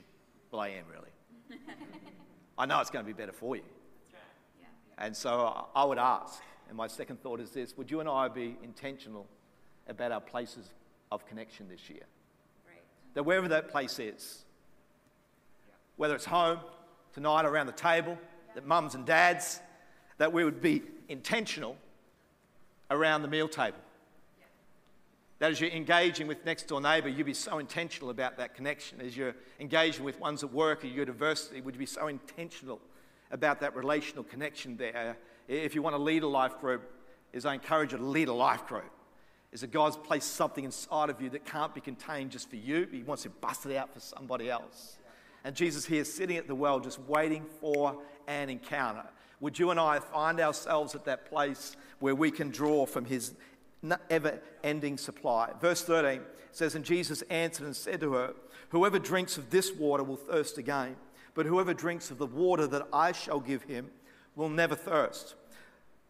Well, 0.51 0.61
I 0.61 0.69
am 0.69 0.85
really. 0.91 1.59
I 2.59 2.67
know 2.67 2.81
it's 2.81 2.91
going 2.91 3.05
to 3.05 3.07
be 3.07 3.17
better 3.17 3.33
for 3.33 3.57
you. 3.57 3.63
And 4.99 5.17
so 5.17 5.67
I 5.75 5.85
would 5.85 5.99
ask, 5.99 6.43
and 6.69 6.77
my 6.77 6.87
second 6.87 7.23
thought 7.23 7.41
is 7.41 7.51
this 7.51 7.77
would 7.77 7.91
you 7.91 8.01
and 8.01 8.09
I 8.09 8.29
be 8.29 8.57
intentional 8.63 9.27
about 9.89 10.13
our 10.13 10.21
places 10.21 10.67
of 11.11 11.27
connection 11.27 11.69
this 11.69 11.89
year? 11.91 12.05
Right. 12.67 12.83
That 13.15 13.25
wherever 13.25 13.49
that 13.49 13.69
place 13.71 13.99
is, 13.99 14.45
whether 15.97 16.15
it's 16.15 16.25
home, 16.25 16.59
tonight 17.13 17.45
around 17.45 17.67
the 17.67 17.73
table, 17.73 18.17
that 18.55 18.67
mums 18.67 18.95
and 18.95 19.05
dads, 19.05 19.61
that 20.19 20.33
we 20.33 20.45
would 20.45 20.61
be 20.61 20.83
intentional 21.09 21.77
around 22.91 23.23
the 23.23 23.29
meal 23.29 23.49
table. 23.49 23.79
That 25.39 25.51
as 25.51 25.61
you're 25.61 25.71
engaging 25.71 26.27
with 26.27 26.45
next 26.45 26.69
door 26.69 26.81
neighbour, 26.81 27.09
you'd 27.09 27.25
be 27.25 27.33
so 27.33 27.59
intentional 27.59 28.11
about 28.11 28.37
that 28.37 28.55
connection. 28.55 29.01
As 29.01 29.17
you're 29.17 29.35
engaging 29.59 30.05
with 30.05 30.21
ones 30.21 30.45
at 30.45 30.53
work 30.53 30.85
or 30.85 30.89
your 30.89 30.99
university, 30.99 31.63
would 31.63 31.75
you 31.75 31.79
be 31.79 31.87
so 31.87 32.09
intentional 32.09 32.79
about 33.31 33.61
that 33.61 33.75
relational 33.75 34.23
connection 34.23 34.77
there? 34.77 35.17
If 35.49 35.75
you 35.75 35.81
want 35.81 35.97
to 35.97 36.03
lead 36.03 36.23
a 36.23 36.29
life 36.29 36.61
group, 36.61 36.83
is 37.33 37.47
I 37.47 37.55
encourage 37.55 37.93
you 37.93 37.99
to 37.99 38.05
lead 38.05 38.29
a 38.29 38.35
life 38.35 38.67
group. 38.67 38.91
Is 39.53 39.63
that 39.63 39.73
God's 39.73 39.97
placed 39.97 40.35
something 40.35 40.65
inside 40.65 41.11
of 41.11 41.21
you 41.21 41.31
that 41.31 41.45
can't 41.45 41.75
be 41.75 41.81
contained 41.81 42.31
just 42.31 42.49
for 42.49 42.57
you, 42.57 42.87
He 42.91 43.03
wants 43.03 43.25
to 43.25 43.31
bust 43.31 43.67
it 43.67 43.77
out 43.77 43.93
for 43.93 44.01
somebody 44.01 44.49
else. 44.49 44.99
And 45.45 45.57
Jesus 45.57 45.87
here 45.87 46.05
sitting 46.05 46.37
at 46.37 46.47
the 46.47 46.55
well, 46.55 46.81
just 46.81 47.01
waiting 47.01 47.45
for 47.61 47.97
an 48.27 48.51
encounter. 48.51 49.05
Would 49.41 49.59
you 49.59 49.71
and 49.71 49.81
I 49.81 49.99
find 49.99 50.39
ourselves 50.39 50.95
at 50.95 51.07
that 51.07 51.27
place 51.27 51.77
where 51.99 52.15
we 52.15 52.31
can 52.31 52.51
draw 52.51 52.85
from 52.85 53.07
His 53.07 53.35
ever 54.11 54.41
ending 54.63 54.99
supply. 54.99 55.51
Verse 55.61 55.83
13 55.83 56.21
says, 56.53 56.75
And 56.75 56.85
Jesus 56.85 57.23
answered 57.23 57.67
and 57.67 57.77
said 57.77 58.01
to 58.01 58.13
her, 58.15 58.35
Whoever 58.71 58.99
drinks 58.99 59.37
of 59.37 59.51
this 59.51 59.73
water 59.73 60.05
will 60.05 60.17
thirst 60.17 60.59
again, 60.59 60.97
but 61.35 61.47
whoever 61.47 61.75
drinks 61.75 62.11
of 62.11 62.19
the 62.19 62.27
water 62.27 62.67
that 62.67 62.87
I 62.93 63.13
shall 63.13 63.41
give 63.41 63.63
him 63.65 63.91
will 64.37 64.49
never 64.49 64.75
thirst. 64.75 65.35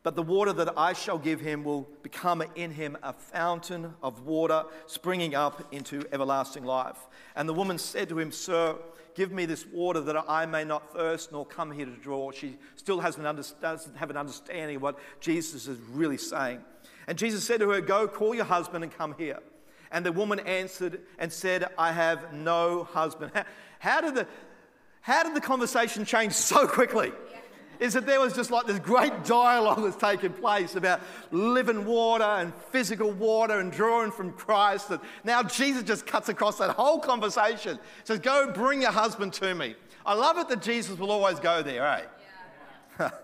But 0.03 0.17
the 0.17 0.23
water 0.23 0.53
that 0.55 0.79
I 0.79 0.95
shall 0.95 1.19
give 1.19 1.41
him 1.41 1.63
will 1.63 1.87
become 2.03 2.43
in 2.55 2.71
him 2.71 2.97
a 3.03 3.13
fountain 3.13 3.95
of 4.03 4.25
water 4.25 4.65
springing 4.87 5.35
up 5.35 5.75
into 5.75 6.05
everlasting 6.11 6.65
life. 6.65 6.97
And 7.37 7.47
the 7.47 7.53
woman 7.53 7.77
said 7.77 8.09
to 8.09 8.19
him, 8.19 8.33
Sir, 8.33 8.77
give 9.15 9.31
me 9.31 9.45
this 9.45 9.67
water 9.67 10.01
that 10.01 10.25
I 10.27 10.47
may 10.47 10.65
not 10.65 10.95
thirst 10.95 11.33
nor 11.33 11.45
come 11.45 11.71
here 11.71 11.85
to 11.85 11.97
draw. 11.97 12.31
She 12.31 12.57
still 12.77 13.01
hasn't 13.01 13.27
under, 13.27 13.43
doesn't 13.61 13.97
have 13.97 14.09
an 14.09 14.17
understanding 14.17 14.77
of 14.77 14.83
what 14.83 14.99
Jesus 15.21 15.67
is 15.67 15.79
really 15.93 16.17
saying. 16.17 16.61
And 17.07 17.19
Jesus 17.19 17.45
said 17.45 17.61
to 17.61 17.69
her, 17.71 17.83
Go, 17.83 18.09
call 18.09 18.35
your 18.35 18.47
husband 18.47 18.85
and 18.85 18.93
come 18.93 19.15
here. 19.19 19.41
And 19.91 20.07
the 20.07 20.13
woman 20.13 20.41
answered 20.41 21.01
and 21.19 21.31
said, 21.31 21.67
I 21.77 21.93
have 21.93 22.33
no 22.33 22.85
husband. 22.85 23.33
How, 23.81 24.01
did, 24.03 24.15
the, 24.15 24.27
how 25.01 25.23
did 25.23 25.35
the 25.35 25.41
conversation 25.41 26.05
change 26.05 26.35
so 26.35 26.67
quickly? 26.67 27.13
Is 27.81 27.95
that 27.95 28.07
there 28.07 28.21
was 28.21 28.35
just 28.35 28.51
like 28.51 28.67
this 28.67 28.79
great 28.79 29.25
dialogue 29.25 29.83
that's 29.83 29.97
taken 29.97 30.33
place 30.33 30.77
about 30.77 31.01
living 31.33 31.85
water 31.87 32.25
and 32.25 32.53
physical 32.71 33.11
water 33.11 33.59
and 33.59 33.73
drawing 33.73 34.13
from 34.13 34.33
Christ. 34.33 34.91
And 34.91 35.01
now 35.25 35.43
Jesus 35.43 35.83
just 35.83 36.07
cuts 36.07 36.29
across 36.29 36.59
that 36.59 36.71
whole 36.71 37.01
conversation. 37.01 37.79
Says, 38.05 38.21
Go 38.21 38.53
bring 38.53 38.83
your 38.83 38.93
husband 38.93 39.33
to 39.35 39.55
me. 39.55 39.75
I 40.07 40.15
love 40.15 40.39
it 40.39 40.49
that 40.49 40.63
Jesus 40.63 40.99
will 40.99 41.11
always 41.11 41.41
go 41.41 41.63
there, 41.63 41.87
eh? 41.87 42.03
Yeah. 42.99 43.11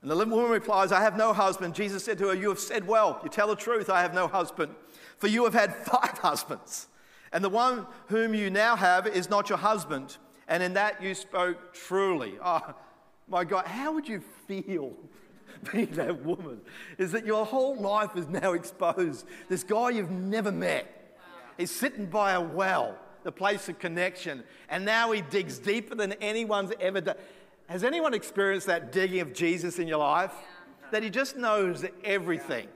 And 0.00 0.10
the 0.10 0.16
woman 0.16 0.50
replies, 0.50 0.92
I 0.92 1.00
have 1.00 1.16
no 1.16 1.32
husband. 1.32 1.74
Jesus 1.74 2.04
said 2.04 2.18
to 2.18 2.28
her, 2.28 2.34
You 2.34 2.50
have 2.50 2.60
said 2.60 2.86
well. 2.86 3.20
You 3.24 3.28
tell 3.28 3.48
the 3.48 3.56
truth, 3.56 3.90
I 3.90 4.00
have 4.00 4.14
no 4.14 4.28
husband. 4.28 4.74
For 5.16 5.26
you 5.26 5.44
have 5.44 5.54
had 5.54 5.74
five 5.86 6.18
husbands, 6.18 6.86
and 7.32 7.44
the 7.44 7.48
one 7.48 7.86
whom 8.06 8.34
you 8.34 8.50
now 8.50 8.76
have 8.76 9.06
is 9.06 9.28
not 9.28 9.48
your 9.48 9.58
husband. 9.58 10.16
And 10.48 10.62
in 10.62 10.74
that 10.74 11.02
you 11.02 11.14
spoke 11.14 11.74
truly. 11.74 12.34
Oh, 12.42 12.74
my 13.28 13.44
God, 13.44 13.66
how 13.66 13.92
would 13.92 14.08
you 14.08 14.22
feel 14.46 14.94
being 15.72 15.90
that 15.92 16.24
woman? 16.24 16.60
Is 16.96 17.12
that 17.12 17.26
your 17.26 17.44
whole 17.44 17.76
life 17.76 18.16
is 18.16 18.26
now 18.26 18.54
exposed. 18.54 19.26
This 19.48 19.62
guy 19.62 19.90
you've 19.90 20.10
never 20.10 20.50
met 20.50 21.16
is 21.58 21.70
sitting 21.70 22.06
by 22.06 22.32
a 22.32 22.40
well, 22.40 22.96
the 23.24 23.32
place 23.32 23.68
of 23.68 23.78
connection, 23.78 24.44
and 24.70 24.84
now 24.84 25.12
he 25.12 25.20
digs 25.20 25.58
deeper 25.58 25.94
than 25.94 26.12
anyone's 26.14 26.72
ever 26.80 27.00
done. 27.00 27.16
Has 27.68 27.84
anyone 27.84 28.14
experienced 28.14 28.66
that 28.68 28.92
digging 28.92 29.20
of 29.20 29.34
Jesus 29.34 29.78
in 29.78 29.86
your 29.86 29.98
life? 29.98 30.32
That 30.90 31.02
he 31.02 31.10
just 31.10 31.36
knows 31.36 31.84
everything. 32.02 32.68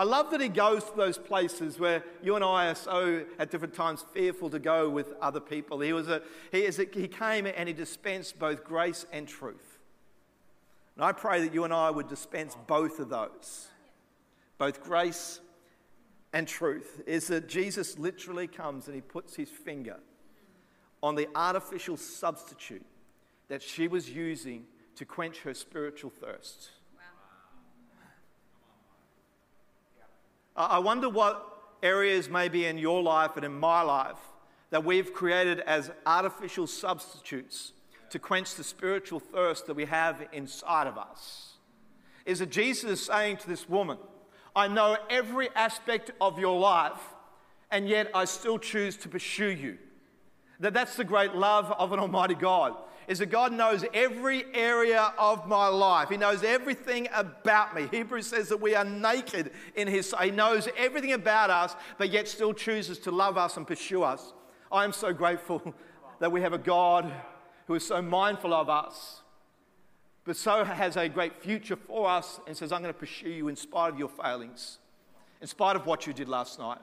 I 0.00 0.04
love 0.04 0.30
that 0.30 0.40
he 0.40 0.48
goes 0.48 0.84
to 0.84 0.96
those 0.96 1.18
places 1.18 1.78
where 1.78 2.02
you 2.22 2.34
and 2.34 2.42
I 2.42 2.68
are 2.68 2.74
so 2.74 3.26
at 3.38 3.50
different 3.50 3.74
times 3.74 4.02
fearful 4.14 4.48
to 4.48 4.58
go 4.58 4.88
with 4.88 5.12
other 5.20 5.40
people. 5.40 5.78
He, 5.80 5.92
was 5.92 6.08
a, 6.08 6.22
he, 6.50 6.60
is 6.60 6.78
a, 6.78 6.86
he 6.90 7.06
came 7.06 7.44
and 7.46 7.68
he 7.68 7.74
dispensed 7.74 8.38
both 8.38 8.64
grace 8.64 9.04
and 9.12 9.28
truth. 9.28 9.78
And 10.96 11.04
I 11.04 11.12
pray 11.12 11.42
that 11.42 11.52
you 11.52 11.64
and 11.64 11.74
I 11.74 11.90
would 11.90 12.08
dispense 12.08 12.56
both 12.66 12.98
of 12.98 13.10
those, 13.10 13.68
both 14.56 14.82
grace 14.82 15.40
and 16.32 16.48
truth. 16.48 17.02
Is 17.06 17.26
that 17.26 17.46
Jesus 17.46 17.98
literally 17.98 18.46
comes 18.46 18.86
and 18.86 18.94
he 18.94 19.02
puts 19.02 19.36
his 19.36 19.50
finger 19.50 19.98
on 21.02 21.14
the 21.14 21.28
artificial 21.34 21.98
substitute 21.98 22.86
that 23.48 23.60
she 23.62 23.86
was 23.86 24.08
using 24.08 24.64
to 24.96 25.04
quench 25.04 25.40
her 25.40 25.52
spiritual 25.52 26.08
thirst. 26.08 26.70
I 30.56 30.78
wonder 30.78 31.08
what 31.08 31.46
areas 31.82 32.28
maybe 32.28 32.66
in 32.66 32.78
your 32.78 33.02
life 33.02 33.36
and 33.36 33.44
in 33.44 33.58
my 33.58 33.82
life 33.82 34.18
that 34.70 34.84
we've 34.84 35.12
created 35.12 35.60
as 35.60 35.90
artificial 36.06 36.66
substitutes 36.66 37.72
to 38.10 38.18
quench 38.18 38.54
the 38.54 38.64
spiritual 38.64 39.20
thirst 39.20 39.66
that 39.66 39.74
we 39.74 39.84
have 39.84 40.26
inside 40.32 40.86
of 40.86 40.98
us. 40.98 41.54
Is 42.26 42.40
that 42.40 42.50
Jesus 42.50 43.06
saying 43.06 43.38
to 43.38 43.48
this 43.48 43.68
woman, 43.68 43.98
I 44.54 44.68
know 44.68 44.96
every 45.08 45.48
aspect 45.54 46.10
of 46.20 46.38
your 46.38 46.58
life, 46.58 47.00
and 47.70 47.88
yet 47.88 48.10
I 48.14 48.24
still 48.24 48.58
choose 48.58 48.96
to 48.98 49.08
pursue 49.08 49.50
you. 49.50 49.78
That 50.60 50.74
that's 50.74 50.96
the 50.96 51.04
great 51.04 51.34
love 51.34 51.72
of 51.72 51.92
an 51.92 51.98
Almighty 51.98 52.34
God 52.34 52.76
is 53.08 53.18
that 53.18 53.26
God 53.26 53.52
knows 53.52 53.84
every 53.92 54.44
area 54.54 55.12
of 55.18 55.48
my 55.48 55.66
life. 55.66 56.10
He 56.10 56.16
knows 56.16 56.44
everything 56.44 57.08
about 57.12 57.74
me. 57.74 57.88
Hebrews 57.90 58.28
says 58.28 58.50
that 58.50 58.60
we 58.60 58.76
are 58.76 58.84
naked 58.84 59.50
in 59.74 59.88
His 59.88 60.10
sight. 60.10 60.26
He 60.26 60.30
knows 60.30 60.68
everything 60.76 61.12
about 61.12 61.50
us, 61.50 61.74
but 61.98 62.10
yet 62.10 62.28
still 62.28 62.52
chooses 62.52 63.00
to 63.00 63.10
love 63.10 63.36
us 63.36 63.56
and 63.56 63.66
pursue 63.66 64.04
us. 64.04 64.32
I 64.70 64.84
am 64.84 64.92
so 64.92 65.12
grateful 65.12 65.74
that 66.20 66.30
we 66.30 66.42
have 66.42 66.52
a 66.52 66.58
God 66.58 67.10
who 67.66 67.74
is 67.74 67.84
so 67.84 68.00
mindful 68.00 68.54
of 68.54 68.68
us, 68.68 69.22
but 70.24 70.36
so 70.36 70.62
has 70.62 70.96
a 70.96 71.08
great 71.08 71.42
future 71.42 71.76
for 71.76 72.08
us 72.08 72.38
and 72.46 72.56
says, 72.56 72.70
I'm 72.70 72.82
going 72.82 72.94
to 72.94 72.98
pursue 72.98 73.30
you 73.30 73.48
in 73.48 73.56
spite 73.56 73.92
of 73.92 73.98
your 73.98 74.08
failings, 74.08 74.78
in 75.40 75.48
spite 75.48 75.74
of 75.74 75.84
what 75.84 76.06
you 76.06 76.12
did 76.12 76.28
last 76.28 76.60
night, 76.60 76.78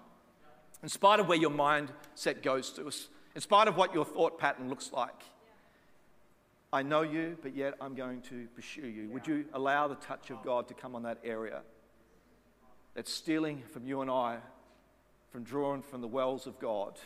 in 0.83 0.89
spite 0.89 1.21
of 1.21 1.29
where 1.29 1.37
your 1.37 1.51
mindset 1.51 2.43
goes 2.43 2.71
to, 2.71 2.91
in 3.37 3.41
spite 3.41 3.67
of 3.67 3.77
what 3.77 3.93
your 3.93 4.03
thought 4.03 4.39
pattern 4.39 4.67
looks 4.67 4.91
like. 4.91 5.21
I 6.73 6.81
know 6.81 7.03
you, 7.03 7.37
but 7.43 7.55
yet 7.55 7.75
I'm 7.79 7.93
going 7.93 8.21
to 8.21 8.47
pursue 8.55 8.87
you. 8.87 9.11
Would 9.11 9.27
you 9.27 9.45
allow 9.53 9.87
the 9.87 9.93
touch 9.93 10.31
of 10.31 10.41
God 10.43 10.67
to 10.69 10.73
come 10.73 10.95
on 10.95 11.03
that 11.03 11.19
area 11.23 11.61
that's 12.95 13.13
stealing 13.13 13.61
from 13.71 13.85
you 13.85 14.01
and 14.01 14.09
I, 14.09 14.39
from 15.29 15.43
drawing 15.43 15.83
from 15.83 16.01
the 16.01 16.07
wells 16.07 16.47
of 16.47 16.57
God, 16.57 16.97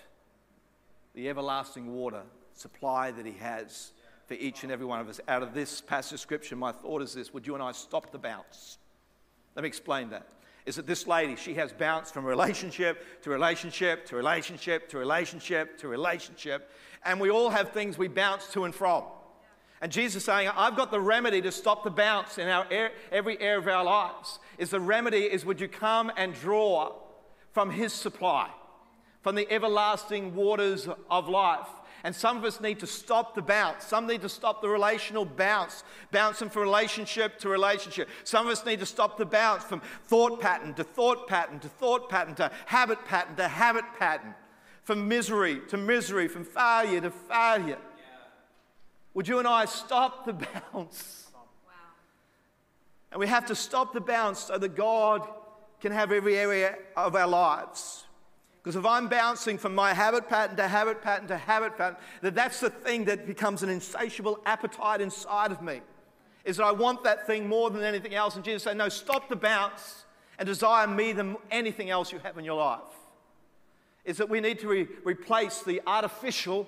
the 1.16 1.28
everlasting 1.28 1.94
water 1.94 2.24
supply 2.54 3.12
that 3.12 3.26
He 3.26 3.34
has 3.34 3.92
for 4.26 4.36
each 4.36 4.64
and 4.64 4.72
every 4.72 4.86
one 4.86 5.02
of 5.02 5.10
us? 5.10 5.20
Out 5.28 5.44
of 5.44 5.54
this 5.54 5.82
passage 5.82 6.14
of 6.14 6.20
Scripture, 6.22 6.56
my 6.56 6.72
thought 6.72 7.02
is 7.02 7.14
this 7.14 7.34
would 7.34 7.46
you 7.46 7.56
and 7.56 7.62
I 7.62 7.74
stop 7.74 8.10
the 8.14 8.18
bounce? 8.18 8.78
Let 9.54 9.64
me 9.64 9.68
explain 9.68 10.12
that. 10.12 10.30
Is 10.66 10.76
that 10.76 10.88
this 10.88 11.08
lady, 11.08 11.36
she 11.36 11.56
has 11.56 11.72
bounced 11.72 12.14
from 12.14 12.26
relationship 12.26 13.22
to 13.24 13.30
relationship 13.30 14.06
to 14.08 14.16
relationship 14.16 14.90
to 14.90 14.98
relationship 14.98 15.78
to 15.80 15.88
relationship, 15.88 16.72
and 17.04 17.20
we 17.20 17.32
all 17.32 17.50
have 17.50 17.72
things 17.72 17.98
we 17.98 18.08
bounce 18.08 18.48
to 18.54 18.66
and 18.66 18.76
from. 18.76 19.04
And 19.82 19.92
Jesus 19.92 20.18
is 20.18 20.26
saying, 20.26 20.48
I've 20.56 20.78
got 20.78 20.92
the 20.92 21.02
remedy 21.02 21.42
to 21.42 21.52
stop 21.52 21.84
the 21.84 21.90
bounce 21.90 22.38
in 22.38 22.48
our 22.48 22.68
air, 22.70 22.92
every 23.12 23.42
area 23.42 23.58
of 23.58 23.68
our 23.68 23.84
lives. 23.84 24.38
Is 24.60 24.70
the 24.70 24.80
remedy 24.80 25.24
is 25.24 25.44
would 25.44 25.60
you 25.60 25.68
come 25.68 26.12
and 26.16 26.36
draw 26.36 26.94
from 27.52 27.72
his 27.72 27.92
supply, 27.92 28.50
from 29.22 29.34
the 29.34 29.52
everlasting 29.52 30.36
waters 30.36 30.88
of 31.10 31.28
life. 31.28 31.68
And 32.04 32.16
some 32.16 32.38
of 32.38 32.44
us 32.44 32.60
need 32.60 32.80
to 32.80 32.88
stop 32.88 33.36
the 33.36 33.42
bounce. 33.42 33.86
Some 33.86 34.08
need 34.08 34.22
to 34.22 34.30
stop 34.30 34.62
the 34.62 34.70
relational 34.70 35.24
bounce, 35.24 35.84
bouncing 36.12 36.50
from 36.50 36.64
relationship 36.64 37.38
to 37.40 37.50
relationship. 37.50 38.10
Some 38.24 38.48
of 38.48 38.52
us 38.52 38.66
need 38.66 38.80
to 38.80 38.86
stop 38.86 39.18
the 39.18 39.26
bounce 39.26 39.64
from 39.64 39.82
thought 40.06 40.42
pattern 40.42 40.74
to 40.76 40.84
thought 40.84 41.28
pattern 41.28 41.60
to 41.60 41.70
thought 41.70 42.10
pattern 42.10 42.36
to 42.36 42.52
habit 42.66 43.06
pattern 43.06 43.36
to 43.36 43.48
habit 43.48 43.86
pattern, 44.00 44.34
from 44.84 45.08
misery 45.08 45.62
to 45.70 45.78
misery, 45.78 46.28
from 46.28 46.44
failure 46.44 47.02
to 47.02 47.12
failure. 47.12 47.78
Would 49.14 49.28
you 49.28 49.40
and 49.40 49.48
I 49.48 49.66
stop 49.66 50.26
the 50.26 50.34
bounce? 50.74 51.28
Wow. 51.34 51.42
And 53.12 53.20
we 53.20 53.28
have 53.28 53.46
to 53.48 53.56
stop 53.56 53.94
the 53.94 54.02
bounce 54.02 54.40
so 54.40 54.58
that 54.58 54.76
God 54.76 55.28
can 55.82 55.92
have 55.92 56.12
every 56.12 56.38
area 56.38 56.78
of 56.96 57.16
our 57.16 57.28
lives. 57.28 58.06
Because 58.62 58.76
if 58.76 58.86
I'm 58.86 59.08
bouncing 59.08 59.58
from 59.58 59.74
my 59.74 59.94
habit 59.94 60.30
pattern 60.30 60.56
to 60.58 60.68
habit 60.68 61.02
pattern 61.02 61.28
to 61.30 61.38
habit 61.38 61.78
pattern, 61.78 61.98
that 62.22 62.36
that's 62.36 62.60
the 62.60 62.70
thing 62.70 63.06
that 63.06 63.26
becomes 63.26 63.64
an 63.64 63.70
insatiable 63.70 64.40
appetite 64.46 65.02
inside 65.02 65.52
of 65.52 65.62
me. 65.62 65.82
Is 66.46 66.58
that 66.58 66.66
I 66.66 66.72
want 66.72 67.04
that 67.04 67.26
thing 67.26 67.48
more 67.48 67.70
than 67.72 67.84
anything 67.84 68.14
else. 68.14 68.36
And 68.36 68.46
Jesus 68.46 68.64
said, 68.64 68.78
No, 68.78 68.90
stop 68.90 69.30
the 69.30 69.36
bounce 69.36 70.06
and 70.38 70.48
desire 70.48 70.88
me 70.88 71.12
than 71.12 71.38
anything 71.50 71.90
else 71.90 72.12
you 72.12 72.20
have 72.20 72.38
in 72.38 72.46
your 72.46 72.58
life. 72.58 72.82
Is 74.06 74.18
that 74.18 74.30
we 74.30 74.40
need 74.40 74.60
to 74.60 74.68
re- 74.68 74.88
replace 75.04 75.64
the 75.64 75.82
artificial 75.86 76.68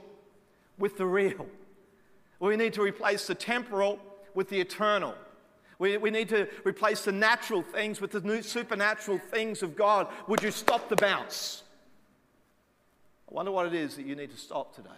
with 0.78 0.98
the 0.98 1.06
real. 1.06 1.48
We 2.40 2.56
need 2.58 2.74
to 2.74 2.82
replace 2.82 3.28
the 3.28 3.36
temporal 3.36 4.00
with 4.34 4.50
the 4.50 4.60
eternal. 4.60 5.16
We, 5.80 5.98
we 5.98 6.12
need 6.12 6.30
to 6.30 6.48
replace 6.66 7.04
the 7.04 7.12
natural 7.12 7.62
things 7.62 8.02
with 8.02 8.12
the 8.12 8.22
new 8.22 8.42
supernatural 8.42 9.20
things 9.32 9.64
of 9.64 9.76
God. 9.76 10.08
Would 10.28 10.44
you 10.44 10.52
stop 10.52 10.90
the 10.90 10.96
bounce? 10.96 11.64
I 13.34 13.36
wonder 13.36 13.52
what 13.52 13.66
it 13.66 13.74
is 13.74 13.96
that 13.96 14.06
you 14.06 14.16
need 14.16 14.30
to 14.30 14.38
stop 14.38 14.76
today 14.76 14.90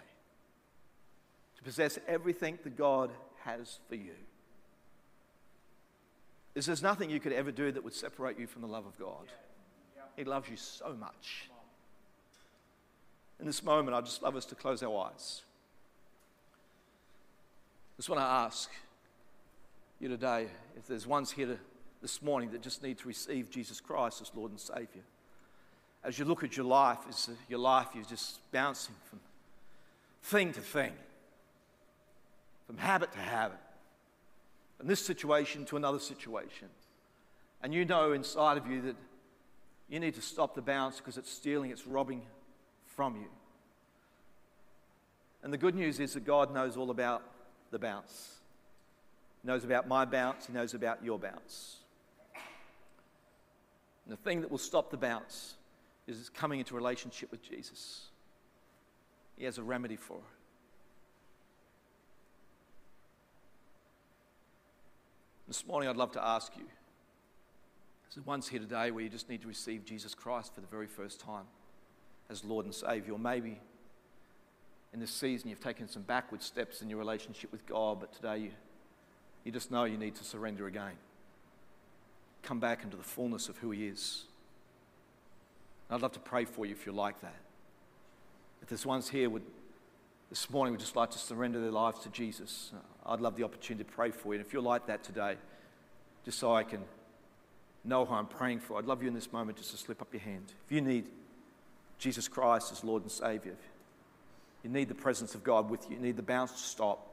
to 1.56 1.62
possess 1.62 1.98
everything 2.06 2.58
that 2.64 2.76
God 2.76 3.10
has 3.44 3.78
for 3.88 3.94
you. 3.94 4.12
Is 6.54 6.66
there's 6.66 6.82
nothing 6.82 7.08
you 7.08 7.18
could 7.18 7.32
ever 7.32 7.50
do 7.50 7.72
that 7.72 7.82
would 7.82 7.94
separate 7.94 8.38
you 8.38 8.46
from 8.46 8.60
the 8.60 8.68
love 8.68 8.84
of 8.84 8.98
God. 8.98 9.26
He 10.16 10.24
loves 10.24 10.50
you 10.50 10.56
so 10.58 10.94
much. 10.98 11.48
In 13.40 13.46
this 13.46 13.62
moment, 13.62 13.96
I'd 13.96 14.04
just 14.04 14.22
love 14.22 14.36
us 14.36 14.44
to 14.46 14.54
close 14.54 14.82
our 14.82 15.06
eyes. 15.06 15.42
I 17.94 17.96
just 17.96 18.10
want 18.10 18.20
to 18.20 18.26
ask 18.26 18.70
you 19.98 20.08
today 20.08 20.48
if 20.76 20.86
there's 20.86 21.06
ones 21.06 21.30
here 21.30 21.58
this 22.02 22.20
morning 22.20 22.50
that 22.50 22.60
just 22.60 22.82
need 22.82 22.98
to 22.98 23.08
receive 23.08 23.48
Jesus 23.48 23.80
Christ 23.80 24.20
as 24.20 24.30
Lord 24.34 24.50
and 24.50 24.60
Savior. 24.60 25.04
As 26.06 26.20
you 26.20 26.24
look 26.24 26.44
at 26.44 26.56
your 26.56 26.66
life, 26.66 27.00
is 27.10 27.28
your 27.48 27.58
life 27.58 27.88
you're 27.92 28.04
just 28.04 28.38
bouncing 28.52 28.94
from 29.10 29.18
thing 30.22 30.52
to 30.52 30.60
thing, 30.60 30.92
from 32.68 32.78
habit 32.78 33.10
to 33.10 33.18
habit, 33.18 33.58
from 34.78 34.86
this 34.86 35.04
situation 35.04 35.64
to 35.64 35.76
another 35.76 35.98
situation. 35.98 36.68
And 37.60 37.74
you 37.74 37.84
know 37.84 38.12
inside 38.12 38.56
of 38.56 38.68
you 38.68 38.82
that 38.82 38.94
you 39.88 39.98
need 39.98 40.14
to 40.14 40.22
stop 40.22 40.54
the 40.54 40.62
bounce 40.62 40.98
because 40.98 41.18
it's 41.18 41.30
stealing, 41.30 41.72
it's 41.72 41.88
robbing 41.88 42.22
from 42.84 43.16
you. 43.16 43.28
And 45.42 45.52
the 45.52 45.58
good 45.58 45.74
news 45.74 45.98
is 45.98 46.14
that 46.14 46.24
God 46.24 46.54
knows 46.54 46.76
all 46.76 46.92
about 46.92 47.24
the 47.72 47.80
bounce. 47.80 48.36
He 49.42 49.48
knows 49.48 49.64
about 49.64 49.88
my 49.88 50.04
bounce, 50.04 50.46
He 50.46 50.52
knows 50.52 50.72
about 50.72 51.04
your 51.04 51.18
bounce. 51.18 51.78
And 54.04 54.12
the 54.12 54.22
thing 54.22 54.42
that 54.42 54.52
will 54.52 54.58
stop 54.58 54.92
the 54.92 54.96
bounce 54.96 55.55
is 56.06 56.28
coming 56.28 56.60
into 56.60 56.74
relationship 56.74 57.30
with 57.30 57.42
Jesus. 57.42 58.06
He 59.36 59.44
has 59.44 59.58
a 59.58 59.62
remedy 59.62 59.96
for 59.96 60.16
it. 60.16 60.22
This 65.48 65.66
morning, 65.66 65.88
I'd 65.88 65.96
love 65.96 66.12
to 66.12 66.24
ask 66.24 66.56
you. 66.56 66.64
There's 68.14 68.26
one's 68.26 68.48
here 68.48 68.60
today 68.60 68.90
where 68.90 69.04
you 69.04 69.10
just 69.10 69.28
need 69.28 69.42
to 69.42 69.48
receive 69.48 69.84
Jesus 69.84 70.14
Christ 70.14 70.54
for 70.54 70.60
the 70.60 70.66
very 70.66 70.86
first 70.86 71.20
time 71.20 71.44
as 72.30 72.44
Lord 72.44 72.64
and 72.64 72.74
Savior. 72.74 73.12
Or 73.12 73.18
maybe 73.18 73.60
in 74.94 75.00
this 75.00 75.10
season 75.10 75.50
you've 75.50 75.60
taken 75.60 75.86
some 75.86 76.02
backward 76.02 76.42
steps 76.42 76.82
in 76.82 76.88
your 76.88 76.98
relationship 76.98 77.52
with 77.52 77.66
God, 77.66 78.00
but 78.00 78.12
today 78.12 78.38
you 78.38 78.50
you 79.46 79.52
just 79.52 79.70
know 79.70 79.84
you 79.84 79.96
need 79.96 80.16
to 80.16 80.24
surrender 80.24 80.66
again. 80.66 80.96
Come 82.42 82.58
back 82.58 82.82
into 82.82 82.96
the 82.96 83.04
fullness 83.04 83.48
of 83.48 83.56
who 83.58 83.70
He 83.70 83.86
is. 83.86 84.24
I'd 85.90 86.02
love 86.02 86.12
to 86.12 86.20
pray 86.20 86.44
for 86.44 86.66
you 86.66 86.72
if 86.72 86.84
you're 86.84 86.94
like 86.94 87.20
that. 87.20 87.36
If 88.62 88.68
there's 88.68 88.84
ones 88.84 89.08
here 89.08 89.30
would 89.30 89.44
this 90.28 90.50
morning 90.50 90.72
would 90.72 90.80
just 90.80 90.96
like 90.96 91.10
to 91.12 91.18
surrender 91.18 91.60
their 91.60 91.70
lives 91.70 92.00
to 92.00 92.08
Jesus, 92.08 92.72
uh, 92.74 93.12
I'd 93.12 93.20
love 93.20 93.36
the 93.36 93.44
opportunity 93.44 93.84
to 93.84 93.90
pray 93.90 94.10
for 94.10 94.34
you. 94.34 94.40
And 94.40 94.46
if 94.46 94.52
you're 94.52 94.62
like 94.62 94.86
that 94.86 95.04
today, 95.04 95.36
just 96.24 96.38
so 96.38 96.52
I 96.52 96.64
can 96.64 96.80
know 97.84 98.04
who 98.04 98.14
I'm 98.14 98.26
praying 98.26 98.60
for, 98.60 98.78
I'd 98.78 98.86
love 98.86 99.02
you 99.02 99.08
in 99.08 99.14
this 99.14 99.32
moment 99.32 99.58
just 99.58 99.70
to 99.70 99.76
slip 99.76 100.02
up 100.02 100.12
your 100.12 100.22
hand. 100.22 100.52
If 100.66 100.72
you 100.72 100.80
need 100.80 101.04
Jesus 101.98 102.26
Christ 102.26 102.72
as 102.72 102.82
Lord 102.82 103.02
and 103.02 103.10
Savior, 103.10 103.54
you 104.64 104.70
need 104.70 104.88
the 104.88 104.94
presence 104.94 105.36
of 105.36 105.44
God 105.44 105.70
with 105.70 105.88
you, 105.88 105.96
you 105.96 106.02
need 106.02 106.16
the 106.16 106.22
bounce 106.22 106.50
to 106.50 106.58
stop. 106.58 107.06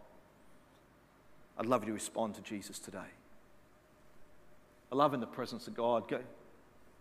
I'd 1.58 1.68
love 1.68 1.84
you 1.84 1.88
to 1.90 1.94
respond 1.94 2.34
to 2.36 2.42
Jesus 2.42 2.80
today. 2.80 2.98
I 4.92 4.96
love 4.96 5.14
in 5.14 5.20
the 5.20 5.28
presence 5.28 5.68
of 5.68 5.76
God. 5.76 6.12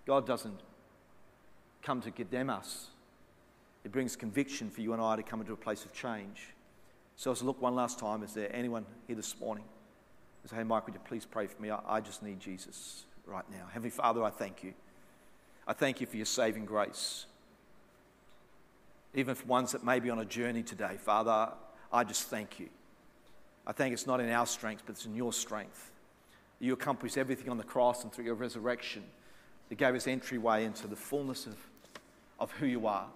God 0.07 0.27
doesn't 0.27 0.61
come 1.83 2.01
to 2.03 2.11
condemn 2.11 2.51
us, 2.51 2.89
It 3.85 3.91
brings 3.91 4.15
conviction 4.15 4.71
for 4.71 4.81
you 4.81 4.93
and 4.93 5.03
I 5.03 5.17
to 5.17 5.23
come 5.23 5.41
into 5.41 5.53
a 5.53 5.57
place 5.57 5.85
of 5.85 5.93
change. 5.93 6.55
So, 7.17 7.33
I 7.33 7.45
look 7.45 7.61
one 7.61 7.75
last 7.75 7.99
time, 7.99 8.23
is 8.23 8.33
there 8.33 8.55
anyone 8.55 8.87
here 9.07 9.17
this 9.17 9.39
morning 9.41 9.65
who 10.43 10.49
say, 10.49 10.57
Hey, 10.57 10.63
Mike, 10.63 10.87
would 10.87 10.95
you 10.95 11.01
please 11.05 11.27
pray 11.27 11.47
for 11.47 11.61
me? 11.61 11.71
I, 11.71 11.81
I 11.87 12.01
just 12.01 12.23
need 12.23 12.41
Jesus 12.41 13.05
right 13.27 13.45
now. 13.51 13.67
Heavenly 13.73 13.91
Father, 13.91 14.23
I 14.23 14.31
thank 14.31 14.63
you. 14.63 14.73
I 15.67 15.73
thank 15.73 16.01
you 16.01 16.07
for 16.07 16.17
your 16.17 16.27
saving 16.27 16.65
grace. 16.65 17.27
Even 19.15 19.35
for 19.35 19.47
ones 19.47 19.73
that 19.73 19.85
may 19.85 20.01
be 20.01 20.11
on 20.11 20.19
a 20.19 20.25
journey 20.25 20.63
today, 20.63 20.97
Father, 20.99 21.53
I 21.93 22.05
just 22.05 22.29
thank 22.29 22.59
you. 22.59 22.69
I 23.67 23.73
think 23.73 23.93
it's 23.93 24.07
not 24.07 24.21
in 24.21 24.31
our 24.31 24.47
strength, 24.47 24.83
but 24.87 24.97
it's 24.97 25.07
in 25.07 25.15
your 25.15 25.33
strength. 25.33 25.91
You 26.59 26.73
accomplished 26.73 27.19
everything 27.19 27.49
on 27.49 27.59
the 27.59 27.65
cross 27.65 28.03
and 28.03 28.13
through 28.13 28.25
your 28.25 28.35
resurrection. 28.35 29.05
It 29.71 29.79
gave 29.79 29.95
us 29.95 30.07
entryway 30.07 30.65
into 30.65 30.87
the 30.87 30.97
fullness 30.97 31.47
of, 31.47 31.57
of 32.43 32.51
who 32.51 32.67
you 32.67 32.89
are. 32.89 33.07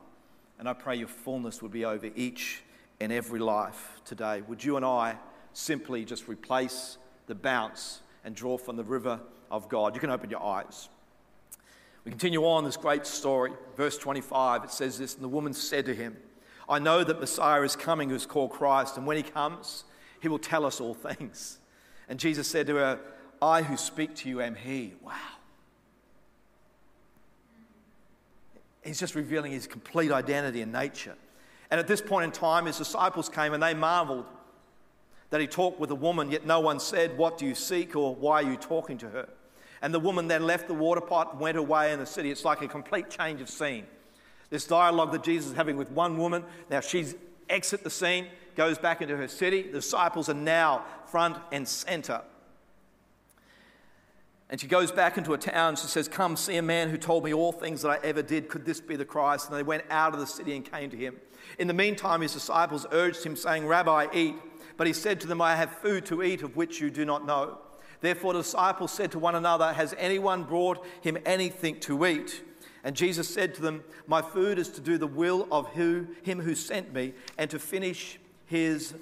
And 0.58 0.68
I 0.68 0.72
pray 0.72 0.96
your 0.96 1.08
fullness 1.08 1.60
would 1.60 1.72
be 1.72 1.84
over 1.84 2.08
each 2.14 2.62
and 3.00 3.12
every 3.12 3.40
life 3.40 4.00
today. 4.04 4.40
Would 4.42 4.62
you 4.62 4.76
and 4.76 4.86
I 4.86 5.16
simply 5.52 6.04
just 6.04 6.28
replace 6.28 6.96
the 7.26 7.34
bounce 7.34 8.00
and 8.24 8.36
draw 8.36 8.56
from 8.56 8.76
the 8.76 8.84
river 8.84 9.20
of 9.50 9.68
God? 9.68 9.94
You 9.94 10.00
can 10.00 10.10
open 10.10 10.30
your 10.30 10.42
eyes. 10.42 10.88
We 12.04 12.12
continue 12.12 12.46
on 12.46 12.64
this 12.64 12.76
great 12.76 13.04
story. 13.04 13.50
Verse 13.76 13.98
25, 13.98 14.62
it 14.62 14.70
says 14.70 14.96
this 14.96 15.16
And 15.16 15.24
the 15.24 15.28
woman 15.28 15.52
said 15.52 15.86
to 15.86 15.94
him, 15.94 16.16
I 16.68 16.78
know 16.78 17.02
that 17.02 17.18
Messiah 17.18 17.62
is 17.62 17.74
coming 17.74 18.08
who's 18.08 18.26
called 18.26 18.52
Christ, 18.52 18.96
and 18.96 19.06
when 19.06 19.16
he 19.16 19.24
comes, 19.24 19.82
he 20.22 20.28
will 20.28 20.38
tell 20.38 20.64
us 20.64 20.80
all 20.80 20.94
things. 20.94 21.58
And 22.08 22.20
Jesus 22.20 22.46
said 22.46 22.68
to 22.68 22.76
her, 22.76 23.00
I 23.42 23.62
who 23.62 23.76
speak 23.76 24.14
to 24.16 24.28
you 24.28 24.40
am 24.40 24.54
He. 24.54 24.94
Wow. 25.02 25.12
He's 28.86 29.00
just 29.00 29.14
revealing 29.14 29.52
his 29.52 29.66
complete 29.66 30.12
identity 30.12 30.62
and 30.62 30.72
nature. 30.72 31.16
And 31.70 31.80
at 31.80 31.86
this 31.86 32.00
point 32.00 32.24
in 32.24 32.32
time, 32.32 32.66
his 32.66 32.78
disciples 32.78 33.28
came 33.28 33.52
and 33.52 33.62
they 33.62 33.74
marveled 33.74 34.26
that 35.30 35.40
he 35.40 35.46
talked 35.46 35.80
with 35.80 35.90
a 35.90 35.96
woman, 35.96 36.30
yet 36.30 36.46
no 36.46 36.60
one 36.60 36.78
said, 36.78 37.18
What 37.18 37.36
do 37.38 37.46
you 37.46 37.54
seek 37.54 37.96
or 37.96 38.14
why 38.14 38.42
are 38.42 38.50
you 38.50 38.56
talking 38.56 38.96
to 38.98 39.08
her? 39.08 39.28
And 39.82 39.92
the 39.92 40.00
woman 40.00 40.28
then 40.28 40.46
left 40.46 40.68
the 40.68 40.74
water 40.74 41.00
pot 41.00 41.32
and 41.32 41.40
went 41.40 41.58
away 41.58 41.92
in 41.92 41.98
the 41.98 42.06
city. 42.06 42.30
It's 42.30 42.44
like 42.44 42.62
a 42.62 42.68
complete 42.68 43.10
change 43.10 43.40
of 43.40 43.50
scene. 43.50 43.86
This 44.48 44.66
dialogue 44.66 45.12
that 45.12 45.24
Jesus 45.24 45.50
is 45.50 45.56
having 45.56 45.76
with 45.76 45.90
one 45.90 46.16
woman, 46.16 46.44
now 46.70 46.80
she's 46.80 47.16
exit 47.48 47.84
the 47.84 47.90
scene 47.90 48.26
goes 48.56 48.78
back 48.78 49.02
into 49.02 49.16
her 49.16 49.28
city. 49.28 49.62
The 49.62 49.80
disciples 49.80 50.28
are 50.28 50.34
now 50.34 50.84
front 51.06 51.36
and 51.52 51.68
center. 51.68 52.22
And 54.48 54.60
she 54.60 54.68
goes 54.68 54.92
back 54.92 55.18
into 55.18 55.34
a 55.34 55.38
town. 55.38 55.74
She 55.76 55.88
says, 55.88 56.06
Come, 56.06 56.36
see 56.36 56.56
a 56.56 56.62
man 56.62 56.88
who 56.88 56.96
told 56.96 57.24
me 57.24 57.34
all 57.34 57.52
things 57.52 57.82
that 57.82 57.90
I 57.90 57.98
ever 58.04 58.22
did. 58.22 58.48
Could 58.48 58.64
this 58.64 58.80
be 58.80 58.94
the 58.94 59.04
Christ? 59.04 59.48
And 59.48 59.58
they 59.58 59.64
went 59.64 59.84
out 59.90 60.14
of 60.14 60.20
the 60.20 60.26
city 60.26 60.54
and 60.54 60.64
came 60.64 60.88
to 60.90 60.96
him. 60.96 61.16
In 61.58 61.66
the 61.66 61.74
meantime, 61.74 62.20
his 62.20 62.32
disciples 62.32 62.86
urged 62.92 63.24
him, 63.24 63.34
saying, 63.34 63.66
Rabbi, 63.66 64.06
eat. 64.12 64.36
But 64.76 64.86
he 64.86 64.92
said 64.92 65.20
to 65.22 65.26
them, 65.26 65.40
I 65.40 65.56
have 65.56 65.70
food 65.70 66.06
to 66.06 66.22
eat 66.22 66.42
of 66.42 66.54
which 66.54 66.80
you 66.80 66.90
do 66.90 67.04
not 67.04 67.26
know. 67.26 67.58
Therefore, 68.00 68.34
the 68.34 68.40
disciples 68.40 68.92
said 68.92 69.10
to 69.12 69.18
one 69.18 69.34
another, 69.34 69.72
Has 69.72 69.94
anyone 69.98 70.44
brought 70.44 70.84
him 71.00 71.18
anything 71.26 71.80
to 71.80 72.06
eat? 72.06 72.42
And 72.84 72.94
Jesus 72.94 73.28
said 73.28 73.52
to 73.56 73.62
them, 73.62 73.82
My 74.06 74.22
food 74.22 74.60
is 74.60 74.68
to 74.70 74.80
do 74.80 74.96
the 74.96 75.08
will 75.08 75.48
of 75.50 75.68
who, 75.70 76.06
him 76.22 76.40
who 76.40 76.54
sent 76.54 76.92
me 76.94 77.14
and 77.36 77.50
to 77.50 77.58
finish 77.58 78.20
his 78.44 78.94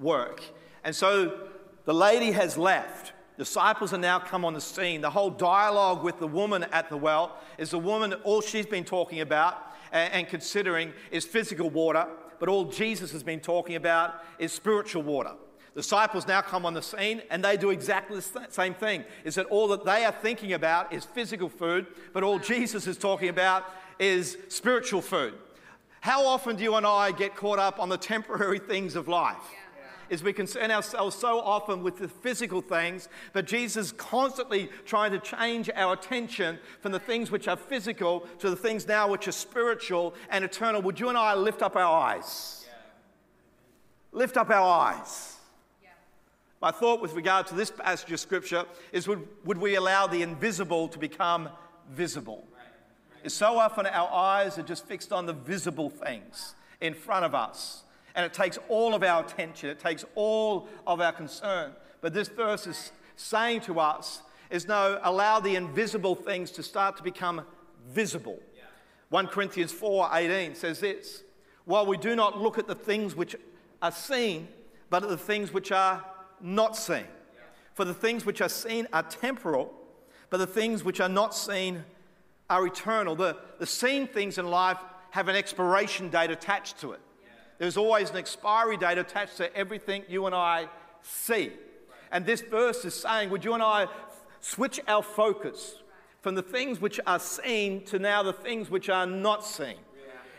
work. 0.00 0.42
And 0.82 0.96
so 0.96 1.48
the 1.84 1.94
lady 1.94 2.32
has 2.32 2.58
left. 2.58 3.12
Disciples 3.40 3.94
are 3.94 3.98
now 3.98 4.18
come 4.18 4.44
on 4.44 4.52
the 4.52 4.60
scene. 4.60 5.00
The 5.00 5.08
whole 5.08 5.30
dialogue 5.30 6.04
with 6.04 6.18
the 6.18 6.26
woman 6.26 6.66
at 6.72 6.90
the 6.90 6.96
well 6.98 7.38
is 7.56 7.70
the 7.70 7.78
woman, 7.78 8.12
all 8.22 8.42
she's 8.42 8.66
been 8.66 8.84
talking 8.84 9.22
about 9.22 9.72
and, 9.92 10.28
considering 10.28 10.92
is 11.10 11.24
physical 11.24 11.70
water, 11.70 12.06
but 12.38 12.50
all 12.50 12.66
Jesus 12.66 13.12
has 13.12 13.22
been 13.22 13.40
talking 13.40 13.76
about 13.76 14.22
is 14.38 14.52
spiritual 14.52 15.04
water. 15.04 15.32
Disciples 15.74 16.28
now 16.28 16.42
come 16.42 16.66
on 16.66 16.74
the 16.74 16.82
scene 16.82 17.22
and 17.30 17.42
they 17.42 17.56
do 17.56 17.70
exactly 17.70 18.20
the 18.20 18.46
same 18.50 18.74
thing. 18.74 19.04
Is 19.24 19.36
that 19.36 19.46
all 19.46 19.68
that 19.68 19.86
they 19.86 20.04
are 20.04 20.12
thinking 20.12 20.52
about 20.52 20.92
is 20.92 21.06
physical 21.06 21.48
food, 21.48 21.86
but 22.12 22.22
all 22.22 22.38
Jesus 22.38 22.86
is 22.86 22.98
talking 22.98 23.30
about 23.30 23.64
is 23.98 24.36
spiritual 24.48 25.00
food. 25.00 25.32
How 26.02 26.26
often 26.26 26.56
do 26.56 26.62
you 26.62 26.74
and 26.74 26.86
I 26.86 27.10
get 27.10 27.36
caught 27.36 27.58
up 27.58 27.80
on 27.80 27.88
the 27.88 27.96
temporary 27.96 28.58
things 28.72 28.96
of 28.96 29.08
life? 29.08 29.38
Is 30.10 30.22
we 30.22 30.32
concern 30.32 30.70
ourselves 30.70 31.16
so 31.16 31.40
often 31.40 31.82
with 31.82 31.98
the 31.98 32.08
physical 32.08 32.60
things, 32.60 33.08
but 33.32 33.46
Jesus 33.46 33.92
constantly 33.92 34.68
trying 34.84 35.12
to 35.12 35.18
change 35.20 35.70
our 35.74 35.94
attention 35.94 36.58
from 36.80 36.92
the 36.92 36.98
things 36.98 37.30
which 37.30 37.48
are 37.48 37.56
physical 37.56 38.26
to 38.40 38.50
the 38.50 38.56
things 38.56 38.86
now 38.86 39.08
which 39.08 39.28
are 39.28 39.32
spiritual 39.32 40.14
and 40.28 40.44
eternal. 40.44 40.82
Would 40.82 41.00
you 41.00 41.08
and 41.08 41.16
I 41.16 41.34
lift 41.34 41.62
up 41.62 41.76
our 41.76 42.00
eyes? 42.00 42.66
Yeah. 42.66 44.18
Lift 44.18 44.36
up 44.36 44.50
our 44.50 44.68
eyes. 44.68 45.36
My 46.60 46.70
thought 46.70 47.00
with 47.00 47.14
regard 47.14 47.46
to 47.46 47.54
this 47.54 47.70
passage 47.70 48.12
of 48.12 48.20
scripture 48.20 48.66
is 48.92 49.08
would, 49.08 49.26
would 49.44 49.56
we 49.56 49.76
allow 49.76 50.06
the 50.06 50.20
invisible 50.20 50.88
to 50.88 50.98
become 50.98 51.48
visible? 51.90 52.44
Is 53.24 53.32
so 53.32 53.58
often 53.58 53.86
our 53.86 54.10
eyes 54.10 54.58
are 54.58 54.62
just 54.62 54.86
fixed 54.86 55.12
on 55.12 55.26
the 55.26 55.32
visible 55.32 55.88
things 55.88 56.54
in 56.80 56.94
front 56.94 57.24
of 57.24 57.34
us. 57.34 57.84
And 58.14 58.24
it 58.24 58.32
takes 58.32 58.58
all 58.68 58.94
of 58.94 59.02
our 59.02 59.24
attention, 59.24 59.70
it 59.70 59.78
takes 59.78 60.04
all 60.14 60.68
of 60.86 61.00
our 61.00 61.12
concern. 61.12 61.72
But 62.00 62.14
this 62.14 62.28
verse 62.28 62.66
is 62.66 62.92
saying 63.16 63.60
to 63.62 63.78
us 63.80 64.22
is 64.50 64.66
no, 64.66 64.98
allow 65.02 65.38
the 65.38 65.54
invisible 65.54 66.14
things 66.14 66.50
to 66.52 66.62
start 66.62 66.96
to 66.96 67.02
become 67.02 67.42
visible. 67.88 68.40
1 69.10 69.26
Corinthians 69.26 69.72
4 69.72 70.08
18 70.12 70.54
says 70.54 70.80
this 70.80 71.24
While 71.64 71.86
we 71.86 71.96
do 71.96 72.16
not 72.16 72.40
look 72.40 72.58
at 72.58 72.66
the 72.66 72.74
things 72.74 73.14
which 73.14 73.36
are 73.82 73.92
seen, 73.92 74.48
but 74.88 75.02
at 75.02 75.08
the 75.08 75.16
things 75.16 75.52
which 75.52 75.72
are 75.72 76.04
not 76.40 76.76
seen. 76.76 77.06
For 77.74 77.84
the 77.84 77.94
things 77.94 78.26
which 78.26 78.40
are 78.40 78.48
seen 78.48 78.86
are 78.92 79.02
temporal, 79.02 79.72
but 80.28 80.38
the 80.38 80.46
things 80.46 80.84
which 80.84 81.00
are 81.00 81.08
not 81.08 81.34
seen 81.34 81.84
are 82.48 82.66
eternal. 82.66 83.14
The, 83.14 83.36
the 83.58 83.66
seen 83.66 84.06
things 84.06 84.38
in 84.38 84.48
life 84.48 84.78
have 85.10 85.28
an 85.28 85.36
expiration 85.36 86.08
date 86.08 86.30
attached 86.30 86.80
to 86.80 86.92
it. 86.92 87.00
There's 87.60 87.76
always 87.76 88.08
an 88.08 88.16
expiry 88.16 88.78
date 88.78 88.96
attached 88.96 89.36
to 89.36 89.54
everything 89.54 90.04
you 90.08 90.24
and 90.24 90.34
I 90.34 90.66
see. 91.02 91.52
And 92.10 92.24
this 92.24 92.40
verse 92.40 92.86
is 92.86 92.94
saying, 92.94 93.28
would 93.28 93.44
you 93.44 93.52
and 93.52 93.62
I 93.62 93.86
switch 94.40 94.80
our 94.88 95.02
focus 95.02 95.74
from 96.22 96.36
the 96.36 96.42
things 96.42 96.80
which 96.80 96.98
are 97.06 97.18
seen 97.18 97.84
to 97.84 97.98
now 97.98 98.22
the 98.22 98.32
things 98.32 98.70
which 98.70 98.88
are 98.88 99.04
not 99.04 99.44
seen? 99.44 99.76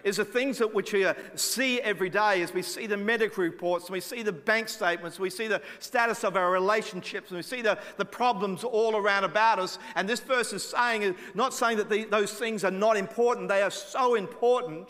is 0.04 0.18
the 0.18 0.26
things 0.26 0.58
that 0.58 0.74
which 0.74 0.94
we 0.94 1.06
see 1.36 1.80
every 1.82 2.10
day 2.10 2.42
as 2.42 2.56
we 2.56 2.64
see 2.64 2.88
the 2.88 2.98
medical 2.98 3.44
reports 3.44 3.86
and 3.86 3.94
we 3.94 4.00
see 4.00 4.24
the 4.24 4.32
bank 4.32 4.68
statements, 4.68 5.20
we 5.20 5.30
see 5.30 5.48
the 5.48 5.62
status 5.78 6.24
of 6.24 6.36
our 6.36 6.50
relationships, 6.50 7.30
and 7.30 7.38
we 7.38 7.44
see 7.44 7.62
the, 7.62 7.78
the 7.98 8.06
problems 8.06 8.64
all 8.64 8.96
around 8.96 9.26
about 9.26 9.60
us. 9.60 9.78
And 9.96 10.10
this 10.10 10.20
verse 10.20 10.54
is 10.54 10.68
saying, 10.68 11.16
not 11.36 11.54
saying 11.54 11.78
that 11.78 11.88
the, 11.88 12.06
those 12.06 12.34
things 12.34 12.64
are 12.64 12.72
not 12.72 12.98
important, 12.98 13.48
they 13.48 13.62
are 13.62 13.70
so 13.70 14.16
important. 14.16 14.90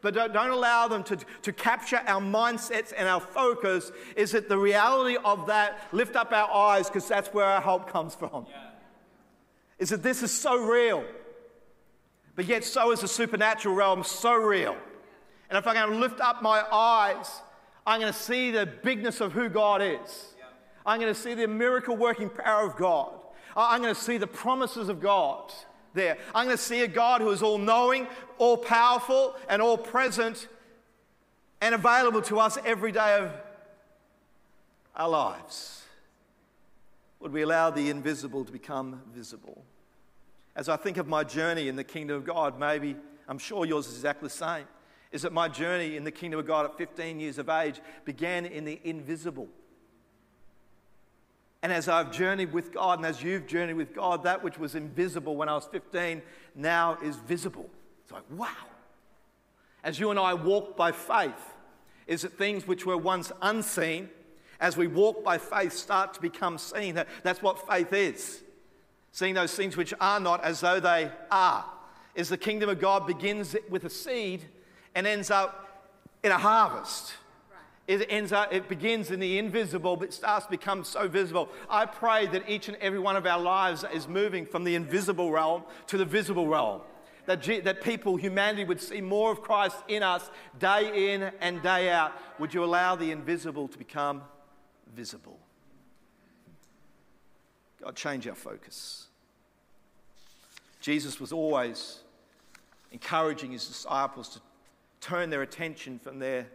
But 0.00 0.14
don't, 0.14 0.32
don't 0.32 0.50
allow 0.50 0.86
them 0.86 1.02
to, 1.04 1.18
to 1.42 1.52
capture 1.52 2.00
our 2.06 2.20
mindsets 2.20 2.92
and 2.96 3.08
our 3.08 3.20
focus. 3.20 3.90
Is 4.16 4.32
that 4.32 4.48
the 4.48 4.58
reality 4.58 5.16
of 5.24 5.46
that? 5.48 5.88
Lift 5.92 6.14
up 6.14 6.32
our 6.32 6.50
eyes 6.50 6.88
because 6.88 7.08
that's 7.08 7.28
where 7.34 7.46
our 7.46 7.60
help 7.60 7.90
comes 7.90 8.14
from. 8.14 8.46
Yeah. 8.48 8.56
Is 9.78 9.88
that 9.90 10.02
this 10.02 10.22
is 10.22 10.30
so 10.32 10.56
real 10.56 11.04
but 12.38 12.46
yet 12.46 12.62
so 12.62 12.92
is 12.92 13.00
the 13.00 13.08
supernatural 13.08 13.74
realm 13.74 14.04
so 14.04 14.32
real. 14.32 14.76
And 15.50 15.58
if 15.58 15.66
I'm 15.66 15.74
going 15.74 15.90
to 15.90 15.98
lift 15.98 16.20
up 16.20 16.40
my 16.40 16.62
eyes, 16.70 17.28
I'm 17.84 17.98
going 17.98 18.12
to 18.12 18.16
see 18.16 18.52
the 18.52 18.64
bigness 18.64 19.20
of 19.20 19.32
who 19.32 19.48
God 19.48 19.82
is. 19.82 20.34
I'm 20.86 21.00
going 21.00 21.12
to 21.12 21.20
see 21.20 21.34
the 21.34 21.48
miracle 21.48 21.96
working 21.96 22.30
power 22.30 22.64
of 22.64 22.76
God. 22.76 23.10
I'm 23.56 23.82
going 23.82 23.92
to 23.92 24.00
see 24.00 24.18
the 24.18 24.28
promises 24.28 24.88
of 24.88 25.00
God 25.00 25.52
there. 25.98 26.16
I'm 26.34 26.46
going 26.46 26.56
to 26.56 26.62
see 26.62 26.82
a 26.82 26.88
God 26.88 27.20
who 27.20 27.30
is 27.30 27.42
all 27.42 27.58
knowing, 27.58 28.06
all 28.38 28.56
powerful, 28.56 29.36
and 29.48 29.60
all 29.60 29.76
present 29.76 30.48
and 31.60 31.74
available 31.74 32.22
to 32.22 32.38
us 32.38 32.56
every 32.64 32.92
day 32.92 33.18
of 33.18 33.32
our 34.96 35.08
lives. 35.08 35.84
Would 37.20 37.32
we 37.32 37.42
allow 37.42 37.70
the 37.70 37.90
invisible 37.90 38.44
to 38.44 38.52
become 38.52 39.02
visible? 39.12 39.64
as 40.58 40.68
I 40.68 40.76
think 40.76 40.96
of 40.96 41.06
my 41.06 41.22
journey 41.22 41.68
in 41.68 41.76
the 41.76 41.84
kingdom 41.84 42.16
of 42.16 42.24
God, 42.24 42.58
maybe 42.58 42.96
I'm 43.28 43.38
sure 43.38 43.64
yours 43.64 43.86
is 43.86 43.94
exactly 43.94 44.26
the 44.26 44.34
same, 44.34 44.64
is 45.12 45.22
that 45.22 45.32
my 45.32 45.46
journey 45.46 45.96
in 45.96 46.02
the 46.02 46.10
kingdom 46.10 46.40
of 46.40 46.46
God 46.46 46.64
at 46.64 46.76
15 46.76 47.20
years 47.20 47.38
of 47.38 47.48
age 47.48 47.80
began 48.04 48.44
in 48.44 48.64
the 48.64 48.80
invisible. 48.82 49.46
And 51.62 51.72
as 51.72 51.88
I've 51.88 52.12
journeyed 52.12 52.52
with 52.52 52.72
God, 52.72 52.98
and 52.98 53.06
as 53.06 53.22
you've 53.22 53.46
journeyed 53.46 53.76
with 53.76 53.94
God, 53.94 54.22
that 54.24 54.44
which 54.44 54.58
was 54.58 54.74
invisible 54.74 55.36
when 55.36 55.48
I 55.48 55.54
was 55.54 55.66
15 55.66 56.22
now 56.54 56.98
is 57.02 57.16
visible. 57.16 57.68
It's 58.04 58.12
like, 58.12 58.22
wow. 58.30 58.48
As 59.82 59.98
you 59.98 60.10
and 60.10 60.18
I 60.18 60.34
walk 60.34 60.76
by 60.76 60.92
faith, 60.92 61.54
is 62.06 62.22
that 62.22 62.38
things 62.38 62.66
which 62.66 62.86
were 62.86 62.96
once 62.96 63.32
unseen, 63.42 64.08
as 64.60 64.76
we 64.76 64.86
walk 64.86 65.22
by 65.24 65.38
faith, 65.38 65.72
start 65.72 66.14
to 66.14 66.20
become 66.20 66.58
seen. 66.58 67.00
That's 67.22 67.42
what 67.42 67.68
faith 67.68 67.92
is 67.92 68.42
seeing 69.12 69.34
those 69.34 69.54
things 69.54 69.76
which 69.76 69.92
are 70.00 70.20
not 70.20 70.44
as 70.44 70.60
though 70.60 70.80
they 70.80 71.10
are. 71.30 71.64
Is 72.14 72.28
the 72.28 72.38
kingdom 72.38 72.68
of 72.68 72.80
God 72.80 73.06
begins 73.06 73.56
with 73.68 73.84
a 73.84 73.90
seed 73.90 74.44
and 74.94 75.06
ends 75.06 75.30
up 75.30 75.88
in 76.22 76.32
a 76.32 76.38
harvest. 76.38 77.14
It 77.88 78.06
ends 78.10 78.32
up, 78.32 78.52
it 78.52 78.68
begins 78.68 79.10
in 79.10 79.18
the 79.18 79.38
invisible, 79.38 79.96
but 79.96 80.12
starts 80.12 80.44
to 80.44 80.50
become 80.50 80.84
so 80.84 81.08
visible. 81.08 81.48
I 81.70 81.86
pray 81.86 82.26
that 82.26 82.46
each 82.46 82.68
and 82.68 82.76
every 82.82 82.98
one 82.98 83.16
of 83.16 83.24
our 83.24 83.40
lives 83.40 83.82
is 83.94 84.06
moving 84.06 84.44
from 84.44 84.64
the 84.64 84.74
invisible 84.74 85.32
realm 85.32 85.62
to 85.86 85.96
the 85.96 86.04
visible 86.04 86.46
realm. 86.46 86.82
That, 87.24 87.42
that 87.64 87.82
people, 87.82 88.16
humanity, 88.16 88.64
would 88.64 88.80
see 88.80 89.00
more 89.00 89.32
of 89.32 89.40
Christ 89.40 89.76
in 89.88 90.02
us 90.02 90.30
day 90.58 91.14
in 91.14 91.32
and 91.40 91.62
day 91.62 91.88
out. 91.88 92.12
Would 92.38 92.52
you 92.52 92.62
allow 92.62 92.94
the 92.94 93.10
invisible 93.10 93.68
to 93.68 93.78
become 93.78 94.22
visible? 94.94 95.38
God, 97.82 97.96
change 97.96 98.28
our 98.28 98.34
focus. 98.34 99.06
Jesus 100.82 101.18
was 101.18 101.32
always 101.32 102.00
encouraging 102.92 103.52
his 103.52 103.66
disciples 103.66 104.28
to 104.30 104.40
turn 105.00 105.30
their 105.30 105.42
attention 105.42 105.98
from 105.98 106.18
their 106.18 106.48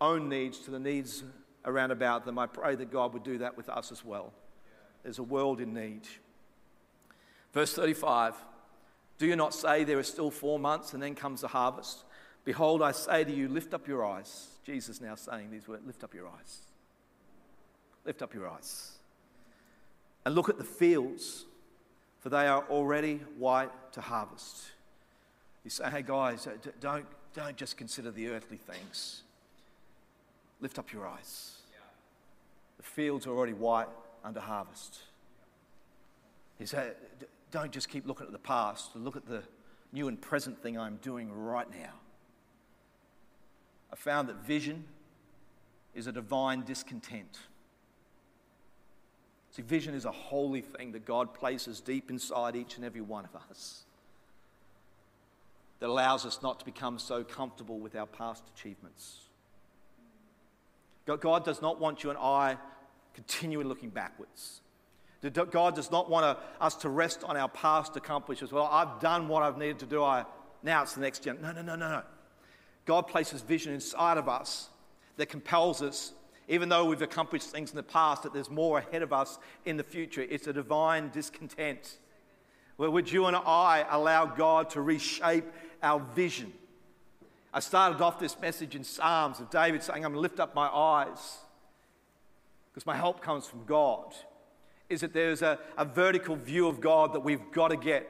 own 0.00 0.28
needs 0.28 0.58
to 0.60 0.70
the 0.70 0.78
needs 0.78 1.24
around 1.64 1.90
about 1.90 2.24
them. 2.24 2.38
I 2.38 2.46
pray 2.46 2.74
that 2.74 2.90
God 2.90 3.12
would 3.12 3.24
do 3.24 3.38
that 3.38 3.56
with 3.56 3.68
us 3.68 3.92
as 3.92 4.04
well. 4.04 4.32
There's 5.02 5.18
a 5.18 5.24
world 5.24 5.60
in 5.60 5.74
need. 5.74 6.02
Verse 7.52 7.72
35 7.72 8.34
Do 9.18 9.26
you 9.26 9.36
not 9.36 9.54
say 9.54 9.84
there 9.84 9.98
are 9.98 10.04
still 10.04 10.30
four 10.30 10.58
months 10.58 10.94
and 10.94 11.02
then 11.02 11.14
comes 11.14 11.40
the 11.40 11.48
harvest? 11.48 12.04
Behold, 12.44 12.82
I 12.82 12.92
say 12.92 13.24
to 13.24 13.32
you, 13.32 13.48
lift 13.48 13.74
up 13.74 13.86
your 13.86 14.04
eyes. 14.04 14.48
Jesus 14.64 15.00
now 15.00 15.14
saying 15.14 15.50
these 15.50 15.68
words 15.68 15.84
lift 15.86 16.04
up 16.04 16.14
your 16.14 16.28
eyes. 16.28 16.60
Lift 18.04 18.22
up 18.22 18.32
your 18.32 18.48
eyes. 18.48 18.92
And 20.24 20.34
look 20.34 20.48
at 20.48 20.58
the 20.58 20.64
fields 20.64 21.44
for 22.20 22.30
they 22.30 22.46
are 22.46 22.64
already 22.68 23.18
white 23.38 23.70
to 23.92 24.00
harvest. 24.00 24.66
You 25.64 25.70
say, 25.70 25.88
hey 25.90 26.02
guys, 26.02 26.48
don't, 26.80 27.06
don't 27.34 27.56
just 27.56 27.76
consider 27.76 28.10
the 28.10 28.28
earthly 28.28 28.56
things. 28.56 29.22
Lift 30.60 30.78
up 30.78 30.92
your 30.92 31.06
eyes. 31.06 31.58
The 32.76 32.82
fields 32.82 33.26
are 33.26 33.30
already 33.30 33.52
white 33.52 33.88
under 34.24 34.40
harvest. 34.40 34.98
He 36.58 36.66
said, 36.66 36.96
don't 37.50 37.70
just 37.72 37.88
keep 37.88 38.06
looking 38.06 38.26
at 38.26 38.32
the 38.32 38.38
past, 38.38 38.94
look 38.94 39.16
at 39.16 39.26
the 39.26 39.42
new 39.92 40.08
and 40.08 40.20
present 40.20 40.60
thing 40.62 40.78
I'm 40.78 40.96
doing 40.96 41.32
right 41.32 41.70
now. 41.70 41.94
I 43.92 43.96
found 43.96 44.28
that 44.28 44.44
vision 44.44 44.84
is 45.94 46.06
a 46.06 46.12
divine 46.12 46.62
discontent. 46.62 47.38
See, 49.50 49.62
vision 49.62 49.94
is 49.94 50.04
a 50.04 50.12
holy 50.12 50.60
thing 50.60 50.92
that 50.92 51.04
God 51.04 51.32
places 51.32 51.80
deep 51.80 52.10
inside 52.10 52.54
each 52.54 52.76
and 52.76 52.84
every 52.84 53.00
one 53.00 53.24
of 53.24 53.34
us 53.50 53.84
that 55.80 55.88
allows 55.88 56.26
us 56.26 56.40
not 56.42 56.58
to 56.58 56.64
become 56.64 56.98
so 56.98 57.24
comfortable 57.24 57.78
with 57.78 57.96
our 57.96 58.06
past 58.06 58.42
achievements. 58.54 59.27
God 61.16 61.44
does 61.44 61.62
not 61.62 61.80
want 61.80 62.04
you 62.04 62.10
and 62.10 62.18
I 62.18 62.56
continually 63.14 63.64
looking 63.64 63.90
backwards. 63.90 64.60
God 65.50 65.74
does 65.74 65.90
not 65.90 66.08
want 66.08 66.38
us 66.60 66.74
to 66.76 66.88
rest 66.88 67.24
on 67.24 67.36
our 67.36 67.48
past 67.48 67.96
accomplishments. 67.96 68.52
Well, 68.52 68.68
I've 68.70 69.00
done 69.00 69.26
what 69.26 69.42
I've 69.42 69.58
needed 69.58 69.80
to 69.80 69.86
do. 69.86 70.04
I, 70.04 70.24
now 70.62 70.82
it's 70.82 70.94
the 70.94 71.00
next 71.00 71.24
gen. 71.24 71.38
No, 71.42 71.50
no, 71.50 71.62
no, 71.62 71.74
no, 71.74 71.88
no. 71.88 72.02
God 72.84 73.08
places 73.08 73.42
vision 73.42 73.74
inside 73.74 74.18
of 74.18 74.28
us 74.28 74.68
that 75.16 75.26
compels 75.26 75.82
us 75.82 76.12
even 76.48 76.70
though 76.70 76.86
we've 76.86 77.02
accomplished 77.02 77.48
things 77.48 77.70
in 77.70 77.76
the 77.76 77.82
past, 77.82 78.22
that 78.22 78.32
there's 78.32 78.50
more 78.50 78.78
ahead 78.78 79.02
of 79.02 79.12
us 79.12 79.38
in 79.66 79.76
the 79.76 79.84
future. 79.84 80.22
It's 80.22 80.46
a 80.46 80.52
divine 80.52 81.10
discontent. 81.10 81.98
Would 82.78 83.12
you 83.12 83.26
and 83.26 83.36
I 83.36 83.84
allow 83.90 84.24
God 84.24 84.70
to 84.70 84.80
reshape 84.80 85.44
our 85.82 86.00
vision? 86.14 86.52
I 87.52 87.60
started 87.60 88.02
off 88.02 88.18
this 88.18 88.38
message 88.40 88.74
in 88.74 88.84
Psalms 88.84 89.40
of 89.40 89.50
David 89.50 89.82
saying, 89.82 90.04
I'm 90.04 90.12
going 90.12 90.14
to 90.14 90.20
lift 90.20 90.38
up 90.38 90.54
my 90.54 90.68
eyes 90.68 91.38
because 92.70 92.86
my 92.86 92.96
help 92.96 93.20
comes 93.20 93.46
from 93.46 93.64
God. 93.64 94.14
Is 94.88 95.00
that 95.00 95.12
there's 95.12 95.42
a, 95.42 95.58
a 95.76 95.84
vertical 95.84 96.36
view 96.36 96.68
of 96.68 96.80
God 96.80 97.12
that 97.12 97.20
we've 97.20 97.50
got 97.52 97.68
to 97.68 97.76
get. 97.76 98.08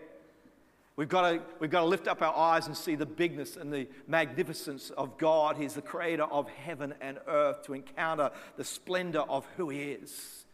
We've 0.97 1.09
got, 1.09 1.31
to, 1.31 1.43
we've 1.61 1.71
got 1.71 1.81
to 1.81 1.87
lift 1.87 2.09
up 2.09 2.23
our 2.23 2.35
eyes 2.35 2.67
and 2.67 2.77
see 2.77 2.97
the 2.97 3.07
bigness 3.07 3.57
and 3.57 3.73
the 3.73 3.87
magnificence 4.09 4.91
of 4.91 5.17
God. 5.17 5.57
He's 5.57 5.75
the 5.75 5.83
creator 5.83 6.25
of 6.25 6.49
heaven 6.49 6.95
and 7.01 7.19
earth 7.29 7.63
to 7.65 7.75
encounter 7.75 8.31
the 8.57 8.65
splendor 8.65 9.21
of 9.21 9.47
who 9.57 9.69
He 9.69 9.93
is. 9.93 10.45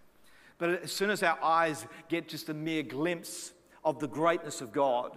But 0.59 0.83
as 0.83 0.93
soon 0.93 1.11
as 1.11 1.23
our 1.23 1.43
eyes 1.43 1.87
get 2.09 2.29
just 2.29 2.49
a 2.51 2.55
mere 2.55 2.83
glimpse 2.83 3.53
of 3.85 3.99
the 4.01 4.09
greatness 4.09 4.61
of 4.61 4.73
God, 4.73 5.17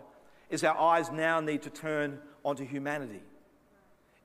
is 0.49 0.63
our 0.63 0.77
eyes 0.77 1.12
now 1.12 1.39
need 1.41 1.62
to 1.63 1.69
turn 1.69 2.19
onto 2.43 2.65
humanity. 2.65 3.21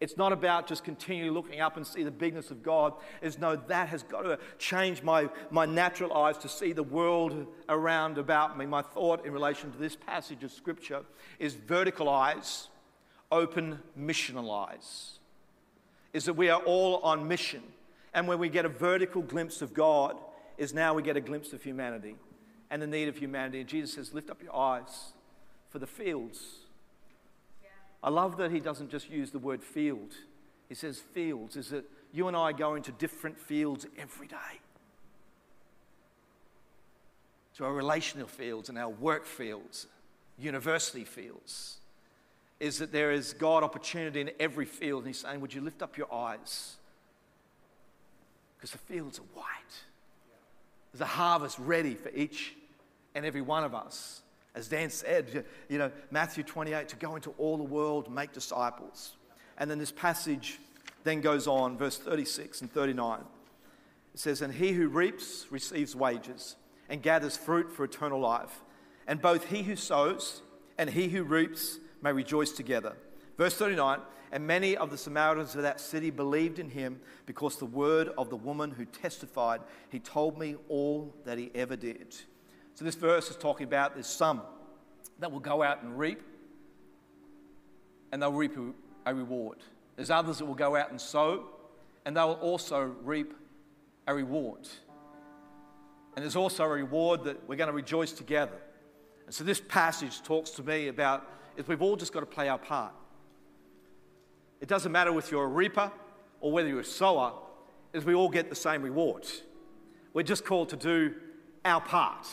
It's 0.02 0.16
not 0.16 0.32
about 0.32 0.66
just 0.66 0.82
continually 0.82 1.30
looking 1.30 1.60
up 1.60 1.76
and 1.76 1.86
see 1.86 2.02
the 2.02 2.10
bigness 2.10 2.50
of 2.50 2.60
God. 2.60 2.94
It's 3.20 3.38
no, 3.38 3.54
that 3.54 3.86
has 3.86 4.02
got 4.02 4.22
to 4.22 4.36
change 4.58 5.00
my, 5.00 5.28
my 5.52 5.64
natural 5.64 6.12
eyes 6.12 6.36
to 6.38 6.48
see 6.48 6.72
the 6.72 6.82
world 6.82 7.46
around 7.68 8.18
about 8.18 8.58
me. 8.58 8.66
My 8.66 8.82
thought 8.82 9.24
in 9.24 9.32
relation 9.32 9.70
to 9.70 9.78
this 9.78 9.94
passage 9.94 10.42
of 10.42 10.50
Scripture 10.50 11.04
is 11.38 11.54
vertical 11.54 12.08
eyes, 12.08 12.68
open 13.30 13.78
missional 13.96 14.52
eyes. 14.52 15.20
Is 16.12 16.24
that 16.24 16.34
we 16.34 16.50
are 16.50 16.60
all 16.60 16.96
on 17.04 17.28
mission. 17.28 17.62
And 18.12 18.26
when 18.26 18.40
we 18.40 18.48
get 18.48 18.64
a 18.64 18.68
vertical 18.68 19.22
glimpse 19.22 19.62
of 19.62 19.72
God, 19.72 20.16
is 20.58 20.74
now 20.74 20.94
we 20.94 21.04
get 21.04 21.16
a 21.16 21.20
glimpse 21.20 21.52
of 21.52 21.62
humanity 21.62 22.16
and 22.70 22.82
the 22.82 22.88
need 22.88 23.06
of 23.06 23.16
humanity. 23.18 23.60
And 23.60 23.68
Jesus 23.68 23.94
says, 23.94 24.12
Lift 24.12 24.30
up 24.30 24.42
your 24.42 24.56
eyes 24.56 25.12
for 25.70 25.78
the 25.78 25.86
fields 25.86 26.61
I 28.02 28.10
love 28.10 28.36
that 28.38 28.50
he 28.50 28.60
doesn't 28.60 28.90
just 28.90 29.10
use 29.10 29.30
the 29.30 29.38
word 29.38 29.62
field. 29.62 30.12
He 30.68 30.74
says 30.74 30.98
fields. 30.98 31.56
Is 31.56 31.70
that 31.70 31.84
you 32.12 32.28
and 32.28 32.36
I 32.36 32.52
go 32.52 32.74
into 32.74 32.92
different 32.92 33.38
fields 33.38 33.86
every 33.96 34.26
day? 34.26 34.60
To 37.56 37.64
our 37.64 37.72
relational 37.72 38.26
fields 38.26 38.68
and 38.68 38.78
our 38.78 38.88
work 38.88 39.26
fields, 39.26 39.86
university 40.38 41.04
fields. 41.04 41.78
Is 42.58 42.78
that 42.78 42.92
there 42.92 43.12
is 43.12 43.34
God 43.34 43.62
opportunity 43.62 44.20
in 44.20 44.30
every 44.40 44.64
field. 44.64 45.02
And 45.02 45.08
he's 45.08 45.18
saying, 45.18 45.40
Would 45.40 45.54
you 45.54 45.60
lift 45.60 45.82
up 45.82 45.96
your 45.96 46.12
eyes? 46.12 46.76
Because 48.56 48.70
the 48.70 48.78
fields 48.78 49.18
are 49.18 49.38
white. 49.38 49.46
There's 50.92 51.00
a 51.00 51.06
harvest 51.06 51.58
ready 51.58 51.94
for 51.94 52.10
each 52.10 52.54
and 53.14 53.24
every 53.24 53.40
one 53.42 53.64
of 53.64 53.74
us. 53.74 54.22
As 54.54 54.68
Dan 54.68 54.90
said, 54.90 55.44
you 55.68 55.78
know, 55.78 55.90
Matthew 56.10 56.44
28, 56.44 56.88
to 56.88 56.96
go 56.96 57.16
into 57.16 57.30
all 57.38 57.56
the 57.56 57.64
world, 57.64 58.12
make 58.12 58.32
disciples. 58.32 59.16
And 59.56 59.70
then 59.70 59.78
this 59.78 59.92
passage 59.92 60.58
then 61.04 61.20
goes 61.20 61.46
on, 61.46 61.78
verse 61.78 61.98
36 61.98 62.60
and 62.60 62.72
39. 62.72 63.20
It 64.14 64.20
says, 64.20 64.42
And 64.42 64.52
he 64.52 64.72
who 64.72 64.88
reaps 64.88 65.46
receives 65.50 65.96
wages 65.96 66.56
and 66.88 67.02
gathers 67.02 67.36
fruit 67.36 67.72
for 67.72 67.84
eternal 67.84 68.20
life. 68.20 68.60
And 69.06 69.20
both 69.20 69.46
he 69.46 69.62
who 69.62 69.76
sows 69.76 70.42
and 70.78 70.90
he 70.90 71.08
who 71.08 71.22
reaps 71.22 71.78
may 72.02 72.12
rejoice 72.12 72.52
together. 72.52 72.94
Verse 73.38 73.54
39 73.54 74.00
And 74.30 74.46
many 74.46 74.76
of 74.76 74.90
the 74.90 74.98
Samaritans 74.98 75.54
of 75.54 75.62
that 75.62 75.80
city 75.80 76.10
believed 76.10 76.58
in 76.58 76.68
him 76.68 77.00
because 77.24 77.56
the 77.56 77.64
word 77.64 78.10
of 78.18 78.28
the 78.28 78.36
woman 78.36 78.70
who 78.70 78.84
testified, 78.84 79.60
He 79.88 79.98
told 79.98 80.38
me 80.38 80.56
all 80.68 81.14
that 81.24 81.38
he 81.38 81.50
ever 81.54 81.76
did. 81.76 82.14
So 82.82 82.86
this 82.86 82.96
verse 82.96 83.30
is 83.30 83.36
talking 83.36 83.62
about 83.62 83.94
there's 83.94 84.08
some 84.08 84.42
that 85.20 85.30
will 85.30 85.38
go 85.38 85.62
out 85.62 85.84
and 85.84 85.96
reap, 85.96 86.20
and 88.10 88.20
they'll 88.20 88.32
reap 88.32 88.56
a 89.06 89.14
reward. 89.14 89.58
There's 89.94 90.10
others 90.10 90.38
that 90.38 90.46
will 90.46 90.56
go 90.56 90.74
out 90.74 90.90
and 90.90 91.00
sow, 91.00 91.44
and 92.04 92.16
they 92.16 92.20
will 92.22 92.32
also 92.32 92.92
reap 93.04 93.34
a 94.08 94.12
reward. 94.12 94.68
And 96.16 96.24
there's 96.24 96.34
also 96.34 96.64
a 96.64 96.68
reward 96.70 97.22
that 97.22 97.48
we're 97.48 97.54
going 97.54 97.68
to 97.68 97.72
rejoice 97.72 98.10
together. 98.10 98.58
And 99.26 99.32
so 99.32 99.44
this 99.44 99.60
passage 99.60 100.20
talks 100.24 100.50
to 100.50 100.64
me 100.64 100.88
about 100.88 101.30
is 101.56 101.68
we've 101.68 101.82
all 101.82 101.94
just 101.94 102.12
got 102.12 102.18
to 102.18 102.26
play 102.26 102.48
our 102.48 102.58
part. 102.58 102.94
It 104.60 104.66
doesn't 104.66 104.90
matter 104.90 105.16
if 105.20 105.30
you're 105.30 105.44
a 105.44 105.46
reaper 105.46 105.92
or 106.40 106.50
whether 106.50 106.68
you're 106.68 106.80
a 106.80 106.84
sower, 106.84 107.34
is 107.92 108.04
we 108.04 108.14
all 108.14 108.28
get 108.28 108.48
the 108.48 108.56
same 108.56 108.82
reward. 108.82 109.24
We're 110.14 110.24
just 110.24 110.44
called 110.44 110.70
to 110.70 110.76
do 110.76 111.14
our 111.64 111.80
part 111.80 112.26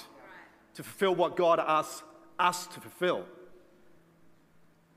to 0.79 0.83
fulfill 0.83 1.13
what 1.13 1.35
God 1.35 1.59
asks 1.59 2.03
us 2.39 2.65
to 2.67 2.79
fulfill. 2.79 3.25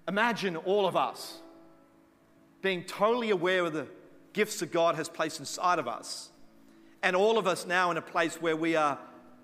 Imagine 0.07 0.55
all 0.55 0.87
of 0.87 0.95
us 0.95 1.41
being 2.61 2.85
totally 2.85 3.31
aware 3.31 3.65
of 3.65 3.73
the 3.73 3.89
gifts 4.33 4.61
that 4.61 4.71
God 4.71 4.95
has 4.95 5.09
placed 5.09 5.41
inside 5.41 5.81
of 5.81 5.89
us, 5.89 6.31
and 7.03 7.17
all 7.17 7.37
of 7.37 7.49
us 7.49 7.67
now 7.67 7.91
in 7.91 7.97
a 7.97 8.03
place 8.03 8.41
where 8.41 8.55
we 8.55 8.77
are 8.77 8.97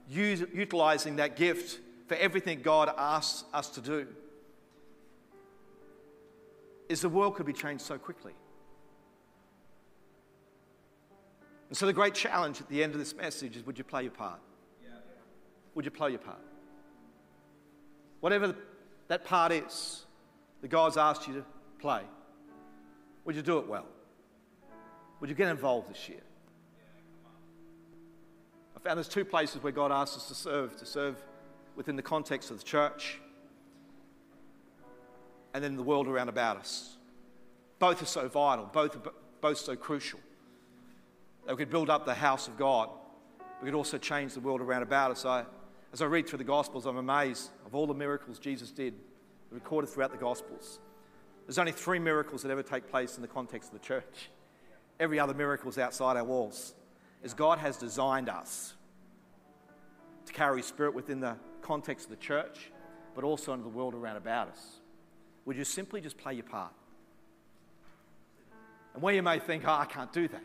utilizing 0.09 1.17
that 1.17 1.35
gift 1.35 1.81
for 2.07 2.15
everything 2.15 2.63
God 2.63 2.89
asks 2.97 3.43
us 3.53 3.69
to 3.71 3.81
do. 3.81 4.07
Is 6.89 7.01
the 7.01 7.09
world 7.09 7.35
could 7.35 7.47
be 7.47 7.53
changed 7.53 7.83
so 7.83 7.99
quickly. 7.99 8.35
And 11.69 11.77
so, 11.77 11.85
the 11.85 11.93
great 11.93 12.15
challenge 12.15 12.61
at 12.61 12.69
the 12.69 12.85
end 12.85 12.93
of 12.93 13.01
this 13.01 13.17
message 13.17 13.57
is 13.57 13.67
would 13.67 13.77
you 13.77 13.83
play 13.83 14.05
your 14.05 14.13
part? 14.13 14.39
Would 15.79 15.85
you 15.85 15.93
play 15.93 16.11
your 16.11 16.19
part? 16.19 16.41
Whatever 18.19 18.53
that 19.07 19.25
part 19.25 19.53
is 19.53 20.07
that 20.61 20.67
God's 20.67 20.97
asked 20.97 21.29
you 21.29 21.35
to 21.35 21.45
play, 21.79 22.03
would 23.25 23.37
you 23.37 23.43
do 23.43 23.59
it 23.59 23.69
well? 23.69 23.87
Would 25.21 25.31
you 25.31 25.37
get 25.37 25.47
involved 25.47 25.89
this 25.89 26.09
year? 26.09 26.19
I 28.77 28.81
found 28.81 28.97
there's 28.97 29.07
two 29.07 29.25
places 29.25 29.63
where 29.63 29.73
God 29.73 29.93
asks 29.93 30.17
us 30.17 30.27
to 30.27 30.35
serve 30.35 30.77
to 30.79 30.85
serve 30.85 31.23
within 31.77 31.95
the 31.95 32.03
context 32.03 32.51
of 32.51 32.59
the 32.59 32.65
church 32.65 33.21
and 35.55 35.63
then 35.63 35.77
the 35.77 35.85
world 35.85 36.09
around 36.09 36.29
about 36.29 36.57
us. 36.57 36.97
Both 37.79 38.03
are 38.03 38.07
so 38.07 38.27
vital, 38.27 38.65
both 38.65 38.97
are 38.97 39.13
both 39.41 39.59
so 39.59 39.77
crucial. 39.77 40.19
That 41.47 41.55
we 41.55 41.59
could 41.59 41.71
build 41.71 41.89
up 41.89 42.05
the 42.05 42.15
house 42.15 42.49
of 42.49 42.59
God, 42.59 42.91
we 43.63 43.67
could 43.67 43.77
also 43.77 43.97
change 43.97 44.35
the 44.35 44.41
world 44.41 44.61
around 44.61 44.83
about 44.83 45.13
us. 45.13 45.25
I 45.25 45.45
as 45.93 46.03
I 46.03 46.07
read 46.07 46.29
through 46.29 46.39
the 46.39 46.45
Gospels, 46.45 46.87
I'm 46.87 46.97
amazed 46.97 47.51
of 47.65 47.75
all 47.75 47.87
the 47.87 47.95
miracles 47.95 48.39
Jesus 48.39 48.71
did, 48.71 48.95
recorded 49.51 49.89
throughout 49.89 50.13
the 50.13 50.19
Gospels. 50.19 50.81
There's 51.47 51.59
only 51.59 51.73
three 51.73 51.99
miracles 51.99 52.43
that 52.43 52.51
ever 52.51 52.63
take 52.63 52.91
place 52.91 53.17
in 53.17 53.23
the 53.23 53.29
context 53.29 53.73
of 53.73 53.81
the 53.81 53.87
church. 53.87 54.31
Every 55.01 55.19
other 55.19 55.33
miracle 55.33 55.71
is 55.71 55.79
outside 55.79 56.17
our 56.17 56.25
walls. 56.25 56.75
As 57.25 57.33
God 57.33 57.59
has 57.59 57.77
designed 57.77 58.29
us 58.29 58.75
to 60.27 60.33
carry 60.33 60.63
Spirit 60.63 60.95
within 60.95 61.21
the 61.21 61.37
context 61.63 62.07
of 62.07 62.11
the 62.11 62.17
church, 62.17 62.71
but 63.15 63.25
also 63.25 63.53
into 63.53 63.65
the 63.65 63.71
world 63.71 63.95
around 63.95 64.17
about 64.17 64.49
us. 64.49 64.77
Would 65.47 65.57
you 65.57 65.65
simply 65.65 66.01
just 66.01 66.19
play 66.19 66.35
your 66.35 66.45
part? 66.45 66.73
And 68.93 69.03
where 69.03 69.15
you 69.15 69.23
may 69.23 69.39
think, 69.39 69.65
oh, 69.67 69.73
I 69.73 69.87
can't 69.87 70.13
do 70.13 70.29
that, 70.29 70.43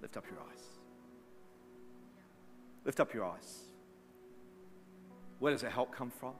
lift 0.00 0.16
up 0.16 0.24
your 0.30 0.40
eyes. 0.40 0.69
Lift 2.84 3.00
up 3.00 3.12
your 3.12 3.24
eyes. 3.24 3.64
Where 5.38 5.52
does 5.52 5.64
our 5.64 5.70
help 5.70 5.94
come 5.94 6.10
from? 6.10 6.34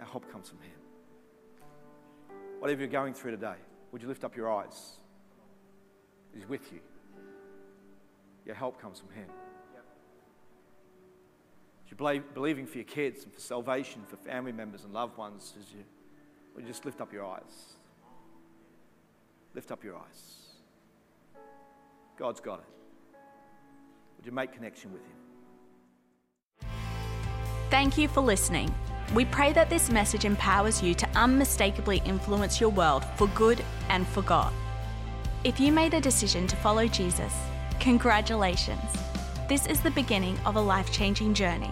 Our 0.00 0.06
help 0.06 0.30
comes 0.30 0.48
from 0.48 0.58
Him. 0.58 2.38
Whatever 2.58 2.80
you're 2.80 2.88
going 2.88 3.14
through 3.14 3.32
today, 3.32 3.56
would 3.92 4.02
you 4.02 4.08
lift 4.08 4.24
up 4.24 4.36
your 4.36 4.52
eyes? 4.52 4.98
He's 6.34 6.48
with 6.48 6.72
you. 6.72 6.80
Your 8.44 8.54
help 8.54 8.80
comes 8.80 9.00
from 9.00 9.10
Him. 9.10 9.28
If 11.84 11.98
you're 11.98 12.22
believing 12.34 12.66
for 12.66 12.78
your 12.78 12.84
kids 12.84 13.24
and 13.24 13.32
for 13.32 13.40
salvation, 13.40 14.02
for 14.08 14.16
family 14.16 14.52
members 14.52 14.84
and 14.84 14.92
loved 14.92 15.16
ones, 15.16 15.54
you, 15.72 15.84
would 16.54 16.64
you 16.64 16.68
just 16.68 16.84
lift 16.84 17.00
up 17.00 17.12
your 17.12 17.24
eyes? 17.24 17.76
Lift 19.54 19.70
up 19.70 19.84
your 19.84 19.96
eyes. 19.96 20.36
God's 22.18 22.40
got 22.40 22.58
it. 22.58 22.66
Would 24.16 24.26
you 24.26 24.32
make 24.32 24.52
connection 24.52 24.92
with 24.92 25.02
Him? 25.02 26.68
Thank 27.70 27.98
you 27.98 28.08
for 28.08 28.20
listening. 28.20 28.72
We 29.14 29.24
pray 29.24 29.52
that 29.52 29.70
this 29.70 29.90
message 29.90 30.24
empowers 30.24 30.82
you 30.82 30.94
to 30.94 31.08
unmistakably 31.16 32.02
influence 32.04 32.60
your 32.60 32.70
world 32.70 33.04
for 33.16 33.28
good 33.28 33.64
and 33.88 34.06
for 34.06 34.22
God. 34.22 34.52
If 35.44 35.60
you 35.60 35.70
made 35.70 35.94
a 35.94 36.00
decision 36.00 36.46
to 36.48 36.56
follow 36.56 36.86
Jesus, 36.88 37.32
congratulations. 37.78 38.82
This 39.48 39.66
is 39.66 39.80
the 39.80 39.92
beginning 39.92 40.36
of 40.44 40.56
a 40.56 40.60
life 40.60 40.92
changing 40.92 41.34
journey. 41.34 41.70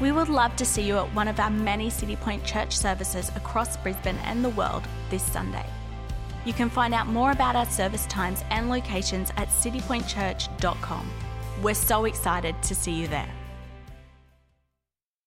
We 0.00 0.12
would 0.12 0.28
love 0.28 0.54
to 0.56 0.64
see 0.64 0.82
you 0.82 0.98
at 0.98 1.12
one 1.14 1.26
of 1.26 1.40
our 1.40 1.50
many 1.50 1.88
Citipointe 1.88 2.44
church 2.44 2.76
services 2.76 3.32
across 3.34 3.76
Brisbane 3.76 4.18
and 4.18 4.44
the 4.44 4.50
world 4.50 4.84
this 5.10 5.24
Sunday. 5.24 5.66
You 6.44 6.52
can 6.52 6.70
find 6.70 6.94
out 6.94 7.08
more 7.08 7.32
about 7.32 7.56
our 7.56 7.66
service 7.66 8.06
times 8.06 8.44
and 8.50 8.70
locations 8.70 9.30
at 9.36 9.48
citipointechurch.com. 9.48 11.10
We're 11.62 11.74
so 11.74 12.04
excited 12.04 12.54
to 12.62 12.74
see 12.74 12.92
you 12.92 13.08
there. 13.08 13.37